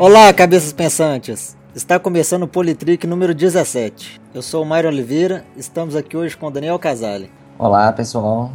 Olá, 0.00 0.32
cabeças 0.32 0.72
pensantes! 0.72 1.54
Está 1.74 1.98
começando 1.98 2.44
o 2.44 2.48
Politrick 2.48 3.06
número 3.06 3.34
17. 3.34 4.18
Eu 4.32 4.40
sou 4.40 4.62
o 4.62 4.66
Mário 4.66 4.88
Oliveira, 4.88 5.44
estamos 5.58 5.94
aqui 5.94 6.16
hoje 6.16 6.34
com 6.34 6.46
o 6.46 6.50
Daniel 6.50 6.78
Casale. 6.78 7.30
Olá, 7.58 7.92
pessoal. 7.92 8.50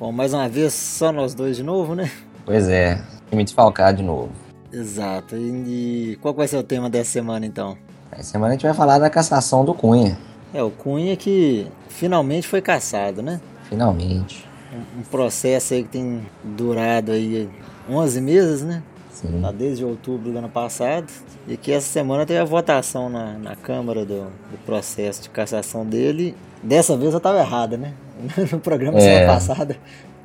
Bom, 0.00 0.10
mais 0.10 0.32
uma 0.32 0.48
vez, 0.48 0.72
só 0.72 1.12
nós 1.12 1.34
dois 1.34 1.54
de 1.54 1.62
novo, 1.62 1.94
né? 1.94 2.10
Pois 2.46 2.66
é, 2.70 2.98
me 3.30 3.44
desfalcar 3.44 3.92
de 3.92 4.02
novo. 4.02 4.30
Exato. 4.72 5.36
E, 5.36 6.18
qual 6.22 6.32
vai 6.32 6.48
ser 6.48 6.56
o 6.56 6.62
tema 6.62 6.88
dessa 6.88 7.10
semana, 7.10 7.44
então? 7.44 7.76
Essa 8.10 8.30
semana 8.30 8.52
a 8.52 8.56
gente 8.56 8.64
vai 8.64 8.72
falar 8.72 8.98
da 8.98 9.10
cassação 9.10 9.66
do 9.66 9.74
Cunha. 9.74 10.16
É, 10.54 10.62
o 10.62 10.70
Cunha 10.70 11.14
que 11.14 11.66
finalmente 11.90 12.48
foi 12.48 12.62
cassado, 12.62 13.20
né? 13.20 13.38
Finalmente. 13.68 14.48
Um, 14.72 15.00
um 15.00 15.02
processo 15.02 15.74
aí 15.74 15.82
que 15.82 15.90
tem 15.90 16.26
durado 16.42 17.12
aí 17.12 17.50
11 17.86 18.18
meses, 18.22 18.62
né? 18.62 18.82
Sim. 19.16 19.40
Tá 19.40 19.50
desde 19.50 19.84
outubro 19.84 20.30
do 20.30 20.38
ano 20.38 20.48
passado. 20.48 21.06
E 21.48 21.56
que 21.56 21.72
essa 21.72 21.86
semana 21.86 22.26
teve 22.26 22.40
a 22.40 22.44
votação 22.44 23.08
na, 23.08 23.32
na 23.38 23.56
Câmara 23.56 24.04
do, 24.04 24.24
do 24.24 24.58
processo 24.64 25.22
de 25.22 25.30
cassação 25.30 25.84
dele. 25.84 26.34
Dessa 26.62 26.96
vez 26.96 27.14
eu 27.14 27.20
tava 27.20 27.38
errada, 27.38 27.76
né? 27.76 27.92
No 28.52 28.60
programa 28.60 28.98
É. 28.98 29.00
semana 29.00 29.26
passada 29.26 29.76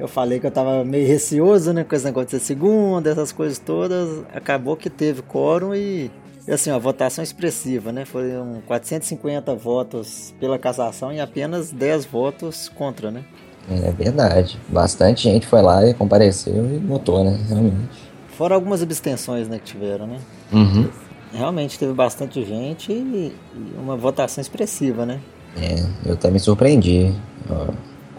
eu 0.01 0.07
falei 0.07 0.39
que 0.39 0.47
eu 0.47 0.51
tava 0.51 0.83
meio 0.83 1.07
receoso, 1.07 1.71
né? 1.73 1.83
Com 1.83 1.95
esse 1.95 2.05
negócio 2.05 2.25
de 2.27 2.31
ser 2.31 2.39
segunda, 2.39 3.09
essas 3.11 3.31
coisas 3.31 3.59
todas. 3.59 4.23
Acabou 4.33 4.75
que 4.75 4.89
teve 4.89 5.21
quórum 5.21 5.75
e, 5.75 6.09
e 6.47 6.51
assim, 6.51 6.71
a 6.71 6.77
votação 6.79 7.23
expressiva, 7.23 7.91
né? 7.91 8.03
Foram 8.03 8.63
450 8.65 9.53
votos 9.55 10.33
pela 10.39 10.57
cassação 10.57 11.13
e 11.13 11.19
apenas 11.19 11.71
10 11.71 12.05
votos 12.05 12.67
contra, 12.67 13.11
né? 13.11 13.23
É 13.69 13.91
verdade. 13.91 14.59
Bastante 14.67 15.23
gente 15.23 15.45
foi 15.45 15.61
lá 15.61 15.85
e 15.85 15.93
compareceu 15.93 16.65
e 16.73 16.79
votou, 16.79 17.23
né? 17.23 17.39
Realmente. 17.47 18.10
Fora 18.41 18.55
algumas 18.55 18.81
abstenções, 18.81 19.47
né, 19.47 19.59
que 19.59 19.65
tiveram, 19.65 20.07
né? 20.07 20.17
Uhum. 20.51 20.89
Realmente 21.31 21.77
teve 21.77 21.93
bastante 21.93 22.43
gente 22.43 22.91
e 22.91 23.31
e 23.53 23.77
uma 23.77 23.95
votação 23.95 24.41
expressiva, 24.41 25.05
né? 25.05 25.19
É, 25.55 25.85
eu 26.03 26.13
até 26.13 26.31
me 26.31 26.39
surpreendi. 26.39 27.13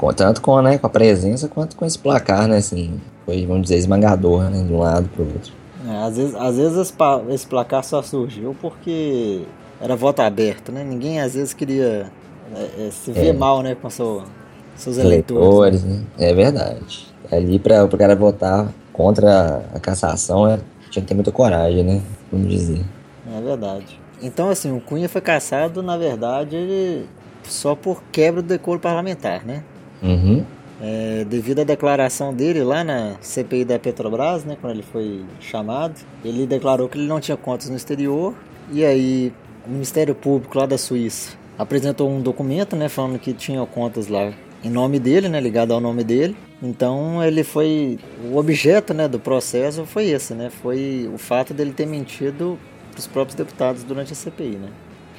ó, 0.00 0.12
tanto 0.12 0.40
com, 0.40 0.62
né, 0.62 0.78
com 0.78 0.86
a 0.86 0.90
presença 0.90 1.48
quanto 1.48 1.74
com 1.74 1.84
esse 1.84 1.98
placar, 1.98 2.46
né? 2.46 2.58
Assim, 2.58 3.00
foi, 3.26 3.44
vamos 3.44 3.62
dizer, 3.62 3.78
esmagador, 3.78 4.48
né? 4.48 4.62
De 4.62 4.72
um 4.72 4.78
lado 4.78 5.08
pro 5.08 5.24
outro. 5.24 5.52
É, 5.88 5.96
às 6.04 6.16
vezes, 6.16 6.34
às 6.36 6.56
vezes 6.56 6.94
esse, 7.30 7.46
placar 7.48 7.82
só 7.82 8.00
surgiu 8.00 8.54
porque 8.62 9.42
era 9.80 9.96
voto 9.96 10.20
aberto, 10.20 10.70
né? 10.70 10.84
Ninguém 10.84 11.20
às 11.20 11.34
vezes 11.34 11.52
queria 11.52 12.12
é, 12.54 12.86
é, 12.86 12.90
se 12.92 13.10
ver 13.10 13.30
É. 13.30 13.32
mal, 13.32 13.60
né, 13.60 13.74
com 13.74 13.90
seu, 13.90 14.22
seus 14.76 14.98
eleitores. 14.98 15.42
Eleitores, 15.42 15.82
né? 15.82 16.00
É 16.16 16.32
verdade. 16.32 17.08
Ali 17.28 17.58
para 17.58 17.84
o 17.84 17.88
cara 17.88 18.14
votar 18.14 18.72
contra 18.92 19.64
a 19.74 19.80
cassação, 19.80 20.46
é, 20.48 20.58
tinha 20.90 21.02
que 21.02 21.08
ter 21.08 21.14
muita 21.14 21.32
coragem, 21.32 21.82
né? 21.82 22.02
Vamos 22.30 22.48
dizer. 22.48 22.84
É 23.36 23.40
verdade. 23.40 24.00
Então, 24.22 24.48
assim, 24.50 24.70
o 24.76 24.80
Cunha 24.80 25.08
foi 25.08 25.20
caçado, 25.20 25.82
na 25.82 25.96
verdade, 25.96 26.54
ele- 26.56 27.06
só 27.44 27.74
por 27.74 28.02
quebra 28.12 28.40
do 28.42 28.48
decoro 28.48 28.78
parlamentar, 28.78 29.44
né? 29.44 29.62
Uhum. 30.02 30.44
É, 30.80 31.24
devido 31.28 31.60
à 31.60 31.64
declaração 31.64 32.34
dele 32.34 32.62
lá 32.64 32.82
na 32.82 33.14
CPI 33.20 33.64
da 33.64 33.78
Petrobras, 33.78 34.44
né, 34.44 34.56
quando 34.60 34.74
ele 34.74 34.82
foi 34.82 35.24
chamado, 35.40 35.94
ele 36.24 36.44
declarou 36.46 36.88
que 36.88 36.98
ele 36.98 37.06
não 37.06 37.20
tinha 37.20 37.36
contas 37.36 37.68
no 37.70 37.76
exterior 37.76 38.34
e 38.72 38.84
aí 38.84 39.32
o 39.66 39.70
Ministério 39.70 40.12
Público 40.12 40.58
lá 40.58 40.66
da 40.66 40.76
Suíça 40.76 41.36
apresentou 41.56 42.10
um 42.10 42.20
documento, 42.20 42.74
né, 42.74 42.88
falando 42.88 43.16
que 43.20 43.32
tinha 43.32 43.64
contas 43.64 44.08
lá 44.08 44.32
em 44.62 44.70
nome 44.70 44.98
dele, 44.98 45.28
né, 45.28 45.40
ligado 45.40 45.72
ao 45.72 45.80
nome 45.80 46.04
dele. 46.04 46.36
Então 46.62 47.22
ele 47.22 47.42
foi 47.42 47.98
o 48.30 48.36
objeto, 48.36 48.94
né, 48.94 49.08
do 49.08 49.18
processo 49.18 49.84
foi 49.84 50.06
esse, 50.10 50.34
né, 50.34 50.50
foi 50.50 51.10
o 51.12 51.18
fato 51.18 51.52
dele 51.52 51.72
ter 51.72 51.86
mentido 51.86 52.58
para 52.90 53.00
os 53.00 53.06
próprios 53.06 53.34
deputados 53.34 53.82
durante 53.82 54.12
a 54.12 54.16
CPI, 54.16 54.58
né. 54.58 54.68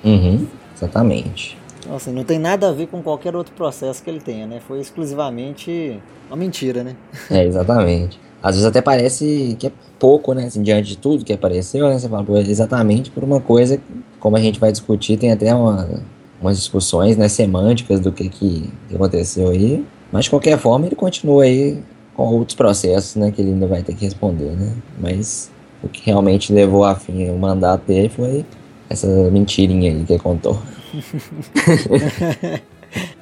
Uhum. 0.03 0.47
Exatamente. 0.75 1.57
Então, 1.79 1.95
assim, 1.95 2.11
não 2.13 2.23
tem 2.23 2.39
nada 2.39 2.69
a 2.69 2.71
ver 2.71 2.87
com 2.87 3.01
qualquer 3.01 3.35
outro 3.35 3.53
processo 3.53 4.01
que 4.01 4.09
ele 4.09 4.21
tenha, 4.21 4.47
né? 4.47 4.61
Foi 4.65 4.79
exclusivamente 4.79 5.99
uma 6.29 6.37
mentira, 6.37 6.83
né? 6.83 6.95
É, 7.29 7.43
exatamente. 7.45 8.19
Às 8.41 8.55
vezes 8.55 8.65
até 8.65 8.81
parece 8.81 9.55
que 9.59 9.67
é 9.67 9.71
pouco, 9.99 10.33
né? 10.33 10.45
Assim, 10.45 10.61
diante 10.61 10.89
de 10.89 10.97
tudo 10.97 11.25
que 11.25 11.33
apareceu, 11.33 11.87
né? 11.87 11.99
Você 11.99 12.07
fala, 12.07 12.23
pô, 12.23 12.37
exatamente 12.37 13.11
por 13.11 13.23
uma 13.23 13.39
coisa, 13.39 13.79
como 14.19 14.35
a 14.35 14.39
gente 14.39 14.59
vai 14.59 14.71
discutir, 14.71 15.17
tem 15.17 15.31
até 15.31 15.53
uma, 15.53 16.01
umas 16.43 16.57
discussões, 16.57 17.17
né, 17.17 17.27
semânticas 17.27 17.99
do 17.99 18.11
que, 18.11 18.29
que, 18.29 18.69
aconteceu 18.93 19.49
aí. 19.49 19.83
Mas 20.11 20.25
de 20.25 20.29
qualquer 20.29 20.57
forma, 20.59 20.85
ele 20.85 20.95
continua 20.95 21.43
aí 21.43 21.81
com 22.13 22.23
outros 22.23 22.55
processos, 22.55 23.15
né? 23.15 23.31
Que 23.31 23.41
ele 23.41 23.51
ainda 23.51 23.65
vai 23.65 23.81
ter 23.81 23.95
que 23.95 24.05
responder, 24.05 24.51
né? 24.51 24.75
Mas 24.99 25.49
o 25.81 25.87
que 25.87 26.05
realmente 26.05 26.53
levou 26.53 26.83
a 26.83 26.95
fim 26.95 27.29
o 27.29 27.37
mandato 27.37 27.87
dele 27.87 28.09
foi 28.09 28.45
essa 28.89 29.07
mentirinha 29.31 29.91
aí 29.91 30.03
que 30.03 30.13
ele 30.13 30.21
contou. 30.21 30.61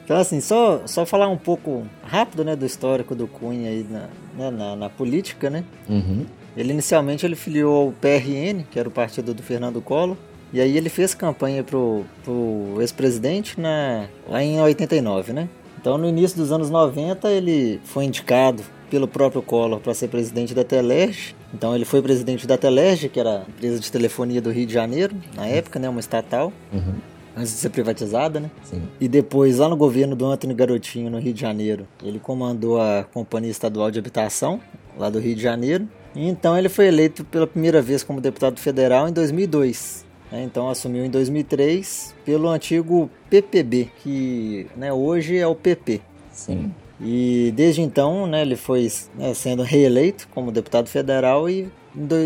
Então, 0.04 0.20
assim, 0.20 0.42
só, 0.42 0.82
só 0.86 1.06
falar 1.06 1.30
um 1.30 1.38
pouco 1.38 1.84
rápido, 2.04 2.44
né, 2.44 2.54
do 2.58 2.66
histórico 2.66 3.16
do 3.16 3.28
Cunha 3.28 3.70
aí 3.70 3.86
na, 3.90 4.10
né, 4.38 4.52
na, 4.52 4.76
na 4.76 4.90
política, 4.90 5.50
né? 5.50 5.64
Uhum. 5.88 6.26
Ele 6.58 6.74
inicialmente 6.74 7.26
ele 7.26 7.38
filiou 7.38 7.88
ao 7.88 7.92
PRN, 7.94 8.64
que 8.70 8.78
era 8.78 8.90
o 8.90 8.92
partido 8.92 9.34
do 9.34 9.42
Fernando 9.42 9.82
Collor, 9.82 10.18
e 10.54 10.60
aí 10.62 10.78
ele 10.78 10.90
fez 10.90 11.14
campanha 11.14 11.64
pro, 11.64 12.04
pro 12.24 12.78
ex-presidente 12.80 13.60
na, 13.60 14.06
lá 14.28 14.44
em 14.44 14.60
89, 14.62 15.34
né? 15.34 15.48
Então 15.80 15.98
no 15.98 16.08
início 16.08 16.38
dos 16.38 16.52
anos 16.52 16.70
90 16.70 17.30
ele 17.30 17.80
foi 17.86 18.06
indicado 18.06 18.64
pelo 18.90 19.08
próprio 19.08 19.42
Collor 19.42 19.80
para 19.80 19.94
ser 19.94 20.10
presidente 20.10 20.54
da 20.54 20.64
Telerge. 20.64 21.34
Então 21.54 21.74
ele 21.76 21.86
foi 21.86 22.02
presidente 22.02 22.46
da 22.46 22.58
Telerge, 22.58 23.08
que 23.10 23.20
era 23.20 23.40
a 23.40 23.42
empresa 23.50 23.80
de 23.80 23.92
telefonia 23.92 24.42
do 24.42 24.52
Rio 24.52 24.66
de 24.66 24.74
Janeiro, 24.74 25.16
na 25.36 25.48
época, 25.48 25.80
né, 25.80 25.88
uma 25.88 26.00
estatal, 26.02 26.52
Uhum. 26.74 26.94
antes 27.36 27.54
de 27.54 27.58
ser 27.60 27.70
privatizada, 27.70 28.40
né? 28.42 28.52
Sim. 28.64 28.82
E 29.00 29.08
depois, 29.08 29.58
lá 29.60 29.70
no 29.70 29.78
governo 29.78 30.14
do 30.16 30.26
Antônio 30.26 30.56
Garotinho, 30.56 31.10
no 31.10 31.20
Rio 31.20 31.34
de 31.34 31.40
Janeiro, 31.40 31.88
ele 32.04 32.20
comandou 32.20 32.80
a 32.82 33.06
Companhia 33.14 33.50
Estadual 33.50 33.90
de 33.90 33.98
Habitação, 33.98 34.60
lá 34.98 35.10
do 35.10 35.20
Rio 35.20 35.36
de 35.36 35.42
Janeiro. 35.42 35.88
E 36.14 36.28
então 36.28 36.58
ele 36.58 36.68
foi 36.68 36.88
eleito 36.88 37.24
pela 37.24 37.48
primeira 37.48 37.82
vez 37.82 38.04
como 38.04 38.20
deputado 38.20 38.60
federal 38.60 39.08
em 39.08 39.14
2002. 39.14 40.06
Né? 40.32 40.44
Então 40.44 40.70
assumiu 40.70 41.06
em 41.06 41.10
2003 41.10 42.16
pelo 42.24 42.48
antigo 42.48 43.10
PPB, 43.30 43.90
que 44.02 44.68
né, 44.76 44.92
hoje 44.94 45.38
é 45.38 45.46
o 45.46 45.56
PP. 45.56 46.02
Sim. 46.32 46.74
E 47.00 47.52
desde 47.56 47.82
então, 47.82 48.28
né, 48.28 48.42
ele 48.42 48.56
foi 48.56 48.88
né, 49.16 49.34
sendo 49.34 49.64
reeleito 49.64 50.28
como 50.30 50.52
deputado 50.52 50.88
federal 50.88 51.50
e 51.50 51.68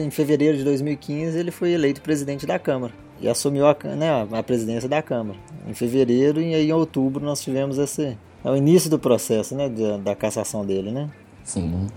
em, 0.04 0.12
fevereiro 0.12 0.58
de 0.58 0.64
2015 0.64 1.38
ele 1.38 1.50
foi 1.50 1.72
eleito 1.72 2.02
presidente 2.02 2.46
da 2.46 2.60
Câmara 2.60 2.94
e 3.22 3.28
assumiu 3.30 3.66
a, 3.66 3.76
né, 3.96 4.28
a 4.32 4.44
presidência 4.44 4.90
da 4.90 5.02
Câmara. 5.02 5.40
Em 5.68 5.74
fevereiro 5.74 6.42
e 6.42 6.54
aí 6.54 6.70
em 6.70 6.74
outubro 6.74 7.24
nós 7.24 7.42
tivemos 7.42 7.78
esse 7.78 8.18
é 8.44 8.52
o 8.52 8.56
início 8.56 8.92
do 8.92 9.00
processo, 9.00 9.56
né, 9.56 9.68
da, 9.68 9.98
da 9.98 10.16
cassação 10.16 10.64
dele, 10.64 10.92
né? 10.92 11.10
Sim. 11.44 11.88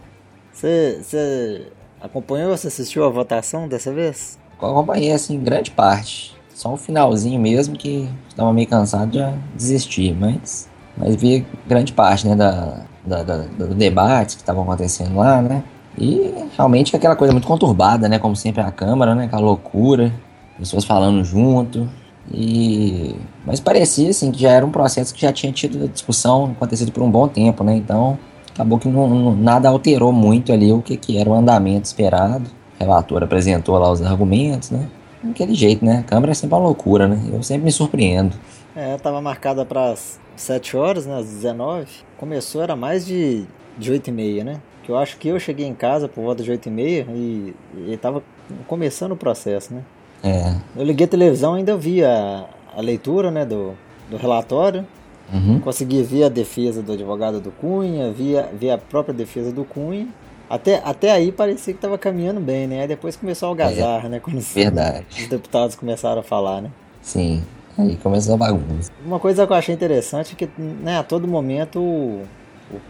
Você 0.53 1.01
você 1.03 1.67
acompanhou, 2.01 2.57
você 2.57 2.69
assistiu 2.69 3.05
a 3.05 3.09
votação 3.11 3.69
dessa 3.69 3.93
vez? 3.93 4.39
Acompanhei 4.59 5.13
assim 5.13 5.39
grande 5.41 5.71
parte. 5.71 6.37
Só 6.55 6.73
o 6.75 6.77
finalzinho 6.77 7.41
mesmo 7.41 7.77
que 7.77 8.09
estava 8.29 8.53
meio 8.53 8.67
cansado 8.67 9.13
de 9.13 9.25
desistir, 9.57 10.17
mas, 10.19 10.69
mas 10.97 11.15
vi 11.15 11.47
grande 11.69 11.93
parte 11.93 12.27
né, 12.27 12.35
da, 12.35 12.81
da, 13.07 13.23
da- 13.23 13.37
do 13.67 13.75
debate 13.75 14.35
que 14.37 14.43
estavam 14.43 14.65
acontecendo 14.65 15.17
lá, 15.17 15.41
né? 15.41 15.63
E 15.97 16.35
realmente 16.57 16.95
aquela 16.97 17.15
coisa 17.17 17.33
muito 17.33 17.47
conturbada, 17.47 18.09
né? 18.09 18.19
Como 18.19 18.35
sempre 18.35 18.61
a 18.61 18.71
Câmara, 18.73 19.15
né? 19.15 19.25
Aquela 19.27 19.43
loucura, 19.43 20.13
pessoas 20.59 20.85
falando 20.85 21.23
junto. 21.25 21.89
E 22.33 23.15
mas 23.47 23.59
parecia 23.61 24.11
assim 24.11 24.31
que 24.31 24.41
já 24.43 24.51
era 24.51 24.67
um 24.67 24.71
processo 24.71 25.15
que 25.15 25.23
já 25.23 25.33
tinha 25.33 25.51
tido 25.53 25.89
discussão 25.89 26.47
acontecido 26.57 26.93
por 26.93 27.03
um 27.03 27.11
bom 27.11 27.27
tempo, 27.29 27.63
né? 27.65 27.77
Então 27.77 28.19
acabou 28.53 28.79
que 28.79 28.89
não, 28.89 29.09
não- 29.09 29.37
nada 29.37 29.69
alterou 29.69 30.13
muito 30.13 30.53
ali 30.53 30.73
o 30.73 30.83
que, 30.83 30.97
que 30.97 31.17
era 31.19 31.31
o 31.31 31.35
andamento 31.35 31.87
esperado. 31.87 32.51
Relator 32.79 33.23
apresentou 33.23 33.79
lá 33.79 33.91
os 33.91 34.03
argumentos, 34.03 34.71
né? 34.71 34.89
Daquele 35.23 35.55
jeito, 35.55 35.85
né? 35.85 35.99
A 35.99 36.03
Câmara 36.03 36.33
é 36.33 36.35
sempre 36.35 36.55
uma 36.55 36.63
loucura, 36.63 37.09
né? 37.09 37.21
Eu 37.33 37.43
sempre 37.43 37.65
me 37.65 37.73
surpreendo. 37.73 38.37
É, 38.77 38.95
estava 38.95 39.21
marcada 39.21 39.65
para 39.65 39.91
as 39.91 40.21
7 40.37 40.77
horas, 40.77 41.07
né, 41.07 41.19
às 41.19 41.27
19. 41.27 41.87
Começou, 42.17 42.63
era 42.63 42.77
mais 42.77 43.05
de, 43.05 43.45
de 43.77 43.91
8 43.91 44.09
e 44.09 44.13
meia, 44.13 44.45
né? 44.45 44.61
Que 44.85 44.93
eu 44.93 44.97
acho 44.97 45.19
que 45.19 45.29
eu 45.29 45.39
cheguei 45.41 45.67
em 45.67 45.75
casa 45.75 46.09
por 46.09 46.23
volta 46.23 46.43
de 46.43 46.51
8 46.51 46.67
e 46.67 46.71
meia 46.71 47.07
e, 47.11 47.55
e 47.89 47.97
tava 47.97 48.23
começando 48.67 49.13
o 49.13 49.17
processo, 49.17 49.75
né? 49.75 49.83
É. 50.23 50.55
Eu 50.77 50.85
liguei 50.85 51.07
a 51.07 51.09
televisão 51.09 51.57
e 51.57 51.59
ainda 51.59 51.77
vi 51.77 52.05
a, 52.05 52.47
a 52.77 52.81
leitura, 52.81 53.31
né, 53.31 53.45
do, 53.45 53.75
do 54.11 54.17
relatório. 54.17 54.87
Uhum. 55.33 55.61
Consegui 55.61 56.03
ver 56.03 56.25
a 56.25 56.29
defesa 56.29 56.83
do 56.83 56.93
advogado 56.93 57.41
do 57.41 57.51
Cunha, 57.51 58.11
vi 58.13 58.39
a, 58.39 58.43
vi 58.43 58.71
a 58.71 58.79
própria 58.79 59.13
defesa 59.13 59.53
do 59.53 59.65
Cunha. 59.65 60.07
Até, 60.49 60.81
até 60.85 61.11
aí 61.11 61.31
parecia 61.31 61.75
que 61.75 61.79
estava 61.79 61.99
caminhando 61.99 62.41
bem, 62.41 62.67
né? 62.67 62.83
Aí 62.83 62.89
depois 62.89 63.17
começou 63.17 63.47
a 63.47 63.51
algazarra, 63.51 64.09
né? 64.09 64.21
Quando 64.21 64.39
os, 64.39 64.53
Verdade. 64.53 65.07
os 65.11 65.27
deputados 65.27 65.77
começaram 65.77 66.21
a 66.21 66.25
falar, 66.25 66.63
né? 66.63 66.71
Sim. 67.03 67.43
Aí 67.77 67.97
começou 67.97 68.35
a 68.35 68.39
bagunça. 68.39 68.91
Uma 69.05 69.21
coisa 69.21 69.47
que 69.47 69.53
eu 69.53 69.57
achei 69.57 69.75
interessante 69.75 70.33
é 70.33 70.37
que, 70.37 70.49
né, 70.59 70.99
a 70.99 71.03
todo 71.03 71.29
momento 71.29 71.79
o, 71.79 72.23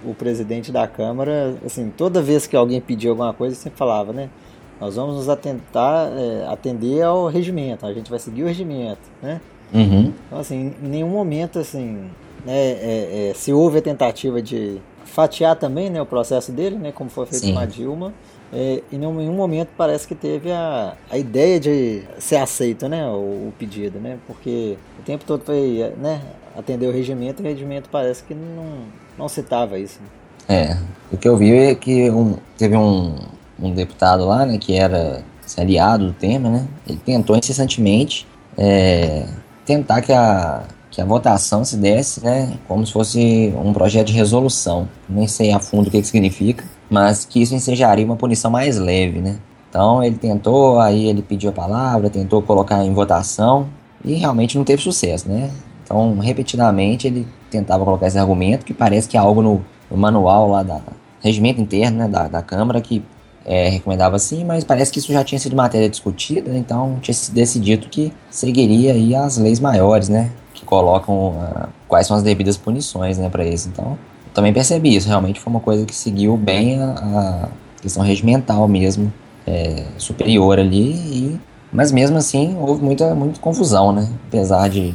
o, 0.05 0.11
o 0.11 0.15
presidente 0.15 0.73
da 0.73 0.87
Câmara, 0.87 1.57
assim, 1.67 1.93
toda 1.95 2.23
vez 2.23 2.47
que 2.47 2.57
alguém 2.57 2.81
pedia 2.81 3.11
alguma 3.11 3.35
coisa, 3.35 3.55
ele 3.55 3.63
sempre 3.63 3.79
falava, 3.79 4.13
né? 4.13 4.31
nós 4.81 4.95
vamos 4.95 5.17
nos 5.17 5.29
atentar, 5.29 6.09
é, 6.13 6.47
atender 6.47 7.03
ao 7.03 7.27
regimento, 7.27 7.85
a 7.85 7.93
gente 7.93 8.09
vai 8.09 8.19
seguir 8.19 8.45
o 8.45 8.47
regimento, 8.47 9.01
né? 9.21 9.41
Uhum. 9.73 10.13
Então, 10.27 10.39
assim, 10.39 10.73
em 10.83 10.89
nenhum 10.89 11.09
momento, 11.09 11.59
assim, 11.59 12.09
né, 12.47 12.55
é, 12.55 13.31
é, 13.31 13.35
se 13.35 13.53
houve 13.53 13.79
a 13.79 13.83
tentativa 13.83 14.41
de 14.41 14.81
fatiar 15.09 15.57
também, 15.57 15.91
né, 15.91 16.01
o 16.01 16.07
processo 16.07 16.53
dele, 16.53 16.77
né, 16.77 16.93
como 16.93 17.11
foi 17.11 17.27
feito 17.27 17.47
Sim. 17.47 17.55
com 17.55 17.59
a 17.59 17.67
Dilma, 17.67 18.13
é, 18.53 18.83
em 18.93 18.99
nenhum 18.99 19.33
momento 19.35 19.69
parece 19.77 20.07
que 20.07 20.15
teve 20.15 20.51
a, 20.53 20.95
a 21.11 21.19
ideia 21.19 21.59
de 21.61 22.03
ser 22.19 22.37
aceito, 22.37 22.89
né, 22.89 23.07
o, 23.09 23.49
o 23.49 23.53
pedido, 23.59 23.99
né, 23.99 24.19
porque 24.27 24.77
o 24.99 25.03
tempo 25.03 25.25
todo 25.25 25.43
foi, 25.45 25.93
né, 26.01 26.21
atender 26.57 26.87
o 26.87 26.93
regimento, 26.93 27.43
e 27.43 27.45
o 27.45 27.49
regimento 27.49 27.89
parece 27.91 28.23
que 28.23 28.35
não, 28.35 28.85
não 29.19 29.29
citava 29.29 29.79
isso. 29.79 29.99
né. 30.01 30.09
É, 30.57 30.77
o 31.13 31.17
que 31.17 31.29
eu 31.29 31.37
vi 31.37 31.53
é 31.55 31.75
que 31.75 32.11
um- 32.11 32.37
teve 32.57 32.77
um, 32.77 33.17
um 33.61 33.73
deputado 33.73 34.25
lá, 34.27 34.47
né, 34.47 34.57
que 34.59 34.75
era 34.75 35.23
assim, 35.45 35.61
aliado 35.61 36.07
do 36.07 36.13
Temer, 36.13 36.51
né, 36.51 36.67
ele 36.87 36.99
tentou 37.05 37.37
incessantemente 37.37 38.27
é, 38.57 39.27
tentar 39.65 40.01
que 40.01 40.13
a, 40.13 40.63
que 40.99 41.03
a 41.03 41.05
votação 41.05 41.65
se 41.65 41.77
desse, 41.77 42.25
né, 42.25 42.59
como 42.67 42.85
se 42.85 42.93
fosse 42.93 43.55
um 43.57 43.73
projeto 43.73 44.09
de 44.09 44.13
resolução. 44.15 44.89
Nem 45.09 45.29
sei 45.29 45.53
a 45.53 45.61
fundo 45.61 45.87
o 45.87 45.91
que, 45.93 46.01
que 46.01 46.07
significa, 46.09 46.65
mas 46.91 47.25
que 47.25 47.41
isso 47.41 47.55
ensejaria 47.55 48.05
uma 48.05 48.17
punição 48.17 48.51
mais 48.51 48.79
leve, 48.79 49.21
né. 49.21 49.39
Então 49.71 50.03
ele 50.03 50.17
tentou, 50.17 50.81
aí 50.81 51.07
ele 51.07 51.23
pediu 51.23 51.51
a 51.51 51.53
palavra, 51.53 52.11
tentou 52.11 52.43
colocar 52.43 52.85
em 52.85 52.93
votação 52.93 53.69
e 54.05 54.15
realmente 54.15 54.59
não 54.59 54.65
teve 54.65 54.83
sucesso, 54.83 55.29
né. 55.29 55.53
Então, 55.85 56.19
repetidamente, 56.19 57.07
ele 57.07 57.29
tentava 57.49 57.85
colocar 57.85 58.09
esse 58.09 58.19
argumento, 58.19 58.67
que 58.67 58.75
parece 58.75 59.09
que 59.09 59.17
é 59.17 59.21
algo 59.21 59.41
no, 59.41 59.65
no 59.89 59.97
manual 59.97 60.51
lá 60.51 60.65
da 60.65 60.81
regimento 61.21 61.61
interno 61.61 61.99
né, 61.99 62.09
da, 62.09 62.27
da 62.27 62.43
Câmara, 62.43 62.81
que 62.81 63.05
é, 63.47 63.69
recomendava 63.69 64.17
assim, 64.17 64.45
mas 64.45 64.65
parece 64.65 64.91
que 64.91 64.99
isso 64.99 65.13
já 65.13 65.23
tinha 65.23 65.39
sido 65.39 65.55
matéria 65.55 65.89
discutida, 65.89 66.57
então 66.59 66.99
tinha 67.01 67.15
se 67.15 67.31
decidido 67.31 67.89
que 67.89 68.13
seguiria 68.29 68.95
aí 68.95 69.15
as 69.15 69.39
leis 69.39 69.61
maiores, 69.61 70.09
né, 70.09 70.33
que 70.59 70.65
colocam 70.65 71.35
ah, 71.41 71.69
quais 71.87 72.07
são 72.07 72.17
as 72.17 72.23
devidas 72.23 72.57
punições, 72.57 73.19
né, 73.19 73.29
para 73.29 73.45
isso. 73.45 73.69
Então, 73.69 73.99
também 74.35 74.53
percebi 74.53 74.95
isso, 74.95 75.09
realmente 75.09 75.41
foi 75.41 75.53
uma 75.53 75.61
coisa 75.61 75.85
que 75.85 75.95
seguiu 75.95 76.37
bem 76.37 76.81
a, 76.83 76.91
a 76.93 77.49
questão 77.81 78.03
regimental 78.03 78.67
mesmo, 78.69 79.13
é, 79.47 79.87
superior 79.97 80.59
ali, 80.59 80.93
e, 80.93 81.41
mas 81.73 81.91
mesmo 81.91 82.17
assim 82.19 82.57
houve 82.61 82.85
muita, 82.85 83.15
muita 83.15 83.41
confusão, 83.41 83.93
né, 83.93 84.09
apesar 84.27 84.69
de 84.69 84.95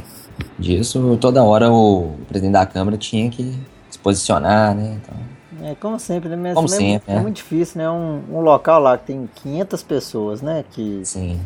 disso, 0.57 1.17
toda 1.19 1.43
hora 1.43 1.71
o 1.71 2.11
presidente 2.27 2.53
da 2.53 2.65
Câmara 2.65 2.97
tinha 2.97 3.29
que 3.29 3.53
se 3.89 3.99
posicionar, 3.99 4.75
né, 4.75 4.99
então... 5.01 5.33
É, 5.65 5.75
como 5.75 5.97
sempre, 5.97 6.29
né, 6.29 6.35
mas 6.35 6.55
Como 6.55 6.67
é, 6.67 6.71
sempre, 6.71 7.11
é 7.11 7.15
né? 7.15 7.21
muito 7.21 7.37
difícil, 7.37 7.81
né, 7.81 7.89
um, 7.89 8.21
um 8.31 8.41
local 8.41 8.81
lá 8.81 8.97
que 8.97 9.07
tem 9.07 9.29
500 9.43 9.83
pessoas, 9.83 10.41
né, 10.41 10.65
que 10.71 11.01
Sim, 11.03 11.39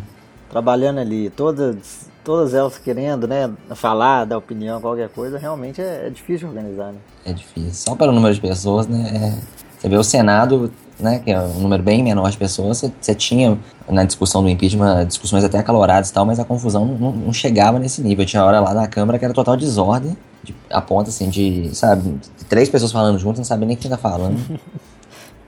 trabalhando 0.49 0.99
ali, 0.99 1.29
todas, 1.29 2.09
todas 2.27 2.53
elas 2.53 2.77
querendo, 2.77 3.25
né, 3.25 3.49
falar, 3.73 4.25
dar 4.25 4.37
opinião, 4.37 4.81
qualquer 4.81 5.07
coisa, 5.07 5.37
realmente 5.37 5.79
é, 5.81 6.07
é 6.07 6.09
difícil 6.09 6.49
organizar, 6.49 6.91
né. 6.91 6.99
é 7.25 7.31
difícil. 7.31 7.71
Só 7.71 7.95
pelo 7.95 8.11
número 8.11 8.35
de 8.35 8.41
pessoas, 8.41 8.85
né? 8.85 9.09
é- 9.15 9.57
você 9.79 9.87
vê 9.87 9.95
o 9.95 10.03
Senado, 10.03 10.69
né? 10.99 11.19
Que 11.23 11.29
é 11.31 11.39
um 11.39 11.59
número 11.59 11.83
bem 11.83 12.01
menor 12.03 12.31
de 12.31 12.37
pessoas. 12.37 12.79
Você, 12.79 12.91
você 12.99 13.13
tinha 13.13 13.55
na 13.87 14.03
discussão 14.03 14.41
do 14.41 14.49
impeachment 14.49 15.05
discussões 15.05 15.43
até 15.43 15.59
acaloradas 15.59 16.09
e 16.09 16.13
tal, 16.13 16.25
mas 16.25 16.39
a 16.39 16.43
confusão 16.43 16.83
não, 16.83 17.11
não 17.11 17.31
chegava 17.31 17.77
nesse 17.77 18.01
nível. 18.01 18.25
Tinha 18.25 18.43
hora 18.43 18.59
lá 18.59 18.73
na 18.73 18.87
Câmara 18.87 19.19
que 19.19 19.25
era 19.25 19.35
total 19.35 19.55
desordem, 19.55 20.17
de, 20.43 20.55
a 20.71 20.81
ponto 20.81 21.09
assim 21.11 21.29
de, 21.29 21.69
sabe, 21.75 22.19
três 22.49 22.69
pessoas 22.69 22.91
falando 22.91 23.19
juntas, 23.19 23.37
não 23.37 23.45
sabia 23.45 23.67
nem 23.67 23.77
quem 23.77 23.89
tá 23.89 23.97
falando. 23.97 24.37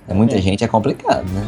É 0.08 0.14
muita 0.14 0.38
É. 0.38 0.42
gente, 0.42 0.64
é 0.64 0.68
complicado, 0.68 1.24
né? 1.30 1.48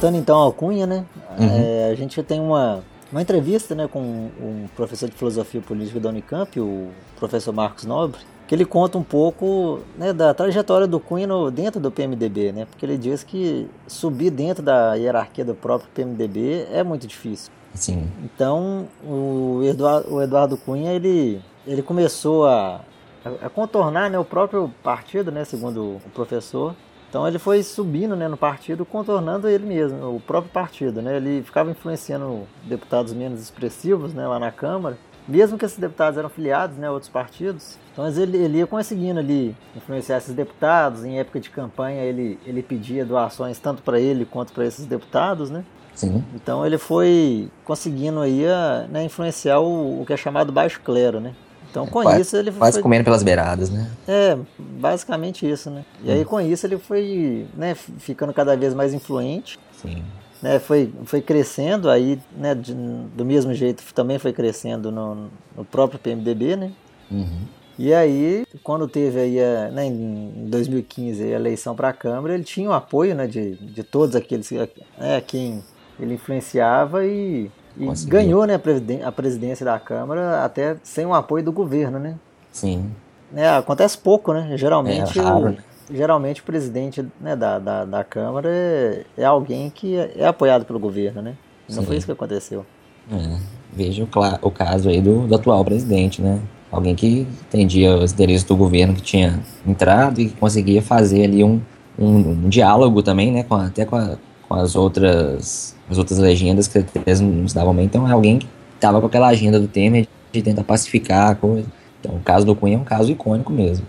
Voltando 0.00 0.16
então 0.16 0.38
ao 0.38 0.50
Cunha, 0.50 0.86
né, 0.86 1.04
Uhum. 1.38 1.46
é, 1.46 1.90
a 1.92 1.94
gente 1.94 2.22
tem 2.22 2.40
uma, 2.40 2.80
uma 3.12 3.20
entrevista, 3.20 3.74
né, 3.74 3.86
com 3.86 4.00
um 4.00 4.66
professor 4.74 5.10
de 5.10 5.14
filosofia 5.14 5.60
política 5.60 6.00
da 6.00 6.08
Unicamp, 6.08 6.58
o 6.58 6.88
professor 7.18 7.52
Marcos 7.52 7.84
Nobre, 7.84 8.18
que 8.48 8.54
ele 8.54 8.64
conta 8.64 8.96
um 8.96 9.02
pouco 9.02 9.80
né, 9.98 10.10
da 10.14 10.32
trajetória 10.32 10.86
do 10.86 10.98
Cunha 10.98 11.26
no- 11.26 11.50
dentro 11.50 11.78
do 11.78 11.90
PMDB, 11.90 12.50
né, 12.50 12.64
porque 12.64 12.86
ele 12.86 12.96
diz 12.96 13.22
que 13.22 13.68
subir 13.86 14.30
dentro 14.30 14.62
da 14.62 14.94
hierarquia 14.94 15.44
do 15.44 15.54
próprio 15.54 15.90
PMDB 15.94 16.66
é 16.72 16.82
muito 16.82 17.06
difícil. 17.06 17.52
Assim, 17.74 18.10
Então, 18.24 18.86
o 19.06 19.60
Eduardo, 19.62 20.14
o 20.14 20.22
Eduardo 20.22 20.56
Cunha, 20.56 20.92
ele, 20.92 21.42
ele 21.66 21.82
começou 21.82 22.46
a, 22.46 22.80
a- 23.22 23.46
a 23.46 23.50
contornar 23.50 24.08
né, 24.08 24.18
o 24.18 24.24
próprio 24.24 24.72
partido, 24.82 25.30
né, 25.30 25.44
segundo 25.44 25.96
o 26.06 26.10
professor. 26.14 26.74
Então, 27.10 27.26
ele 27.26 27.40
foi 27.40 27.60
subindo 27.64 28.14
né, 28.14 28.28
no 28.28 28.36
partido, 28.36 28.86
contornando 28.86 29.48
ele 29.48 29.66
mesmo, 29.66 30.14
o 30.14 30.20
próprio 30.20 30.52
partido. 30.52 31.02
Né? 31.02 31.16
Ele 31.16 31.42
ficava 31.42 31.68
influenciando 31.68 32.46
deputados 32.62 33.12
menos 33.12 33.40
expressivos 33.42 34.14
né, 34.14 34.24
lá 34.28 34.38
na 34.38 34.52
Câmara, 34.52 34.96
mesmo 35.26 35.58
que 35.58 35.64
esses 35.64 35.76
deputados 35.76 36.16
eram 36.16 36.28
filiados 36.28 36.76
né, 36.76 36.86
a 36.86 36.92
outros 36.92 37.10
partidos. 37.10 37.76
Então, 37.92 38.06
ele, 38.06 38.38
ele 38.38 38.58
ia 38.58 38.66
conseguindo 38.66 39.18
ali 39.18 39.56
influenciar 39.76 40.18
esses 40.18 40.32
deputados. 40.32 41.04
Em 41.04 41.18
época 41.18 41.40
de 41.40 41.50
campanha, 41.50 42.02
ele, 42.04 42.38
ele 42.46 42.62
pedia 42.62 43.04
doações 43.04 43.58
tanto 43.58 43.82
para 43.82 43.98
ele 43.98 44.24
quanto 44.24 44.52
para 44.52 44.64
esses 44.64 44.86
deputados, 44.86 45.50
né? 45.50 45.64
sim, 46.00 46.24
Então 46.34 46.64
ele 46.64 46.78
foi 46.78 47.50
conseguindo 47.64 48.20
aí 48.20 48.46
a, 48.46 48.86
né, 48.88 49.04
influenciar 49.04 49.58
o, 49.58 50.00
o 50.00 50.06
que 50.06 50.12
é 50.12 50.16
chamado 50.16 50.52
baixo 50.52 50.80
clero, 50.80 51.20
né? 51.20 51.34
Então 51.70 51.86
com 51.86 52.02
quase- 52.02 52.20
isso 52.22 52.36
ele 52.36 52.50
quase 52.50 52.74
foi, 52.76 52.82
comendo 52.82 53.04
pelas 53.04 53.22
beiradas, 53.22 53.70
né? 53.70 53.88
é 54.08 54.36
basicamente 54.58 55.48
isso, 55.48 55.70
né? 55.70 55.84
E 56.02 56.10
aí 56.10 56.24
com 56.24 56.40
isso 56.40 56.66
ele 56.66 56.78
foi 56.78 57.46
né, 57.54 57.74
ficando 57.74 58.32
cada 58.34 58.56
vez 58.56 58.74
mais 58.74 58.92
influente, 58.92 59.58
Sim, 59.80 60.02
né? 60.42 60.58
Foi, 60.58 60.92
foi 61.04 61.20
crescendo 61.20 61.88
aí, 61.88 62.18
né? 62.36 62.54
de- 62.54 62.74
do 62.74 63.24
mesmo 63.24 63.54
jeito 63.54 63.82
também 63.94 64.18
foi 64.18 64.32
crescendo 64.32 64.90
no, 64.90 65.28
no 65.56 65.64
próprio 65.64 65.98
PMDB, 66.00 66.56
né? 66.56 66.72
uhum. 67.10 67.38
E 67.78 67.94
aí, 67.94 68.44
quando 68.62 68.86
teve 68.86 69.18
aí 69.18 69.40
a, 69.40 69.70
né, 69.70 69.86
em 69.86 70.44
2015 70.50 71.22
a 71.24 71.28
eleição 71.36 71.74
para 71.74 71.88
a 71.88 71.92
Câmara, 71.94 72.34
ele 72.34 72.44
tinha 72.44 72.68
o 72.68 72.74
apoio 72.74 73.14
né, 73.14 73.26
de, 73.26 73.54
de 73.54 73.82
todos 73.82 74.14
aqueles 74.14 74.48
que- 74.50 74.58
né, 74.98 75.16
a 75.16 75.20
quem 75.22 75.62
ele 75.98 76.12
influenciava 76.14 77.06
e, 77.06 77.50
e 77.80 77.86
Conseguiu. 77.86 78.10
ganhou 78.12 78.46
né, 78.46 78.60
a, 79.04 79.12
presidência 79.12 79.64
da 79.64 79.78
Câmara 79.78 80.44
até 80.44 80.76
sem 80.82 81.06
o 81.06 81.14
apoio 81.14 81.44
do 81.44 81.52
governo. 81.52 81.98
Né? 81.98 82.14
sim, 82.52 82.90
É, 83.34 83.48
acontece 83.48 83.96
pouco, 83.96 84.32
né? 84.32 84.56
Geralmente, 84.56 85.18
É 85.18 85.22
raro, 85.22 85.46
o, 85.46 85.50
né? 85.50 85.58
geralmente 85.92 86.40
o 86.40 86.44
presidente 86.44 87.04
né, 87.20 87.34
da, 87.36 87.58
da, 87.58 87.84
da 87.84 88.04
Câmara 88.04 88.48
é, 88.50 89.04
é 89.16 89.24
alguém 89.24 89.70
que 89.70 89.96
é, 89.96 90.12
é 90.18 90.26
apoiado 90.26 90.64
pelo 90.64 90.78
governo, 90.78 91.22
né? 91.22 91.34
Não 91.68 91.80
Sim. 91.82 91.86
foi 91.86 91.96
isso 91.96 92.06
que 92.06 92.12
aconteceu. 92.12 92.66
É, 93.10 93.36
veja 93.72 94.02
o, 94.04 94.08
o 94.48 94.50
caso 94.50 94.88
aí 94.88 95.00
do, 95.00 95.26
do 95.26 95.34
atual 95.34 95.64
presidente, 95.64 96.20
né? 96.20 96.40
Alguém 96.72 96.94
que 96.94 97.26
entendia 97.48 97.96
os 97.96 98.12
interesses 98.12 98.44
do 98.44 98.56
governo 98.56 98.94
que 98.94 99.02
tinha 99.02 99.40
entrado 99.66 100.20
e 100.20 100.28
que 100.28 100.36
conseguia 100.36 100.80
fazer 100.82 101.24
ali 101.24 101.42
um, 101.42 101.60
um, 101.98 102.16
um 102.18 102.48
diálogo 102.48 103.02
também, 103.02 103.32
né? 103.32 103.42
Com 103.44 103.54
até 103.56 103.84
com, 103.84 103.96
a- 103.96 104.16
com 104.48 104.54
as 104.54 104.74
outras 104.76 105.74
as 105.90 105.98
outras 105.98 106.18
legendas 106.18 106.68
que 106.68 106.84
eles 107.06 107.20
não 107.20 107.46
se 107.48 107.54
davam 107.54 107.74
bem. 107.74 107.84
Então 107.84 108.06
é 108.08 108.12
alguém 108.12 108.38
que 108.38 108.46
estava 108.74 109.00
com 109.00 109.06
aquela 109.06 109.28
agenda 109.28 109.58
do 109.58 109.66
Temer 109.66 110.06
de 110.32 110.42
tentar 110.42 110.64
pacificar 110.64 111.30
a 111.30 111.34
coisa. 111.34 111.66
Então 112.00 112.14
o 112.14 112.20
caso 112.20 112.46
do 112.46 112.54
Cunha 112.54 112.76
é 112.76 112.78
um 112.78 112.84
caso 112.84 113.10
icônico 113.10 113.52
mesmo. 113.52 113.84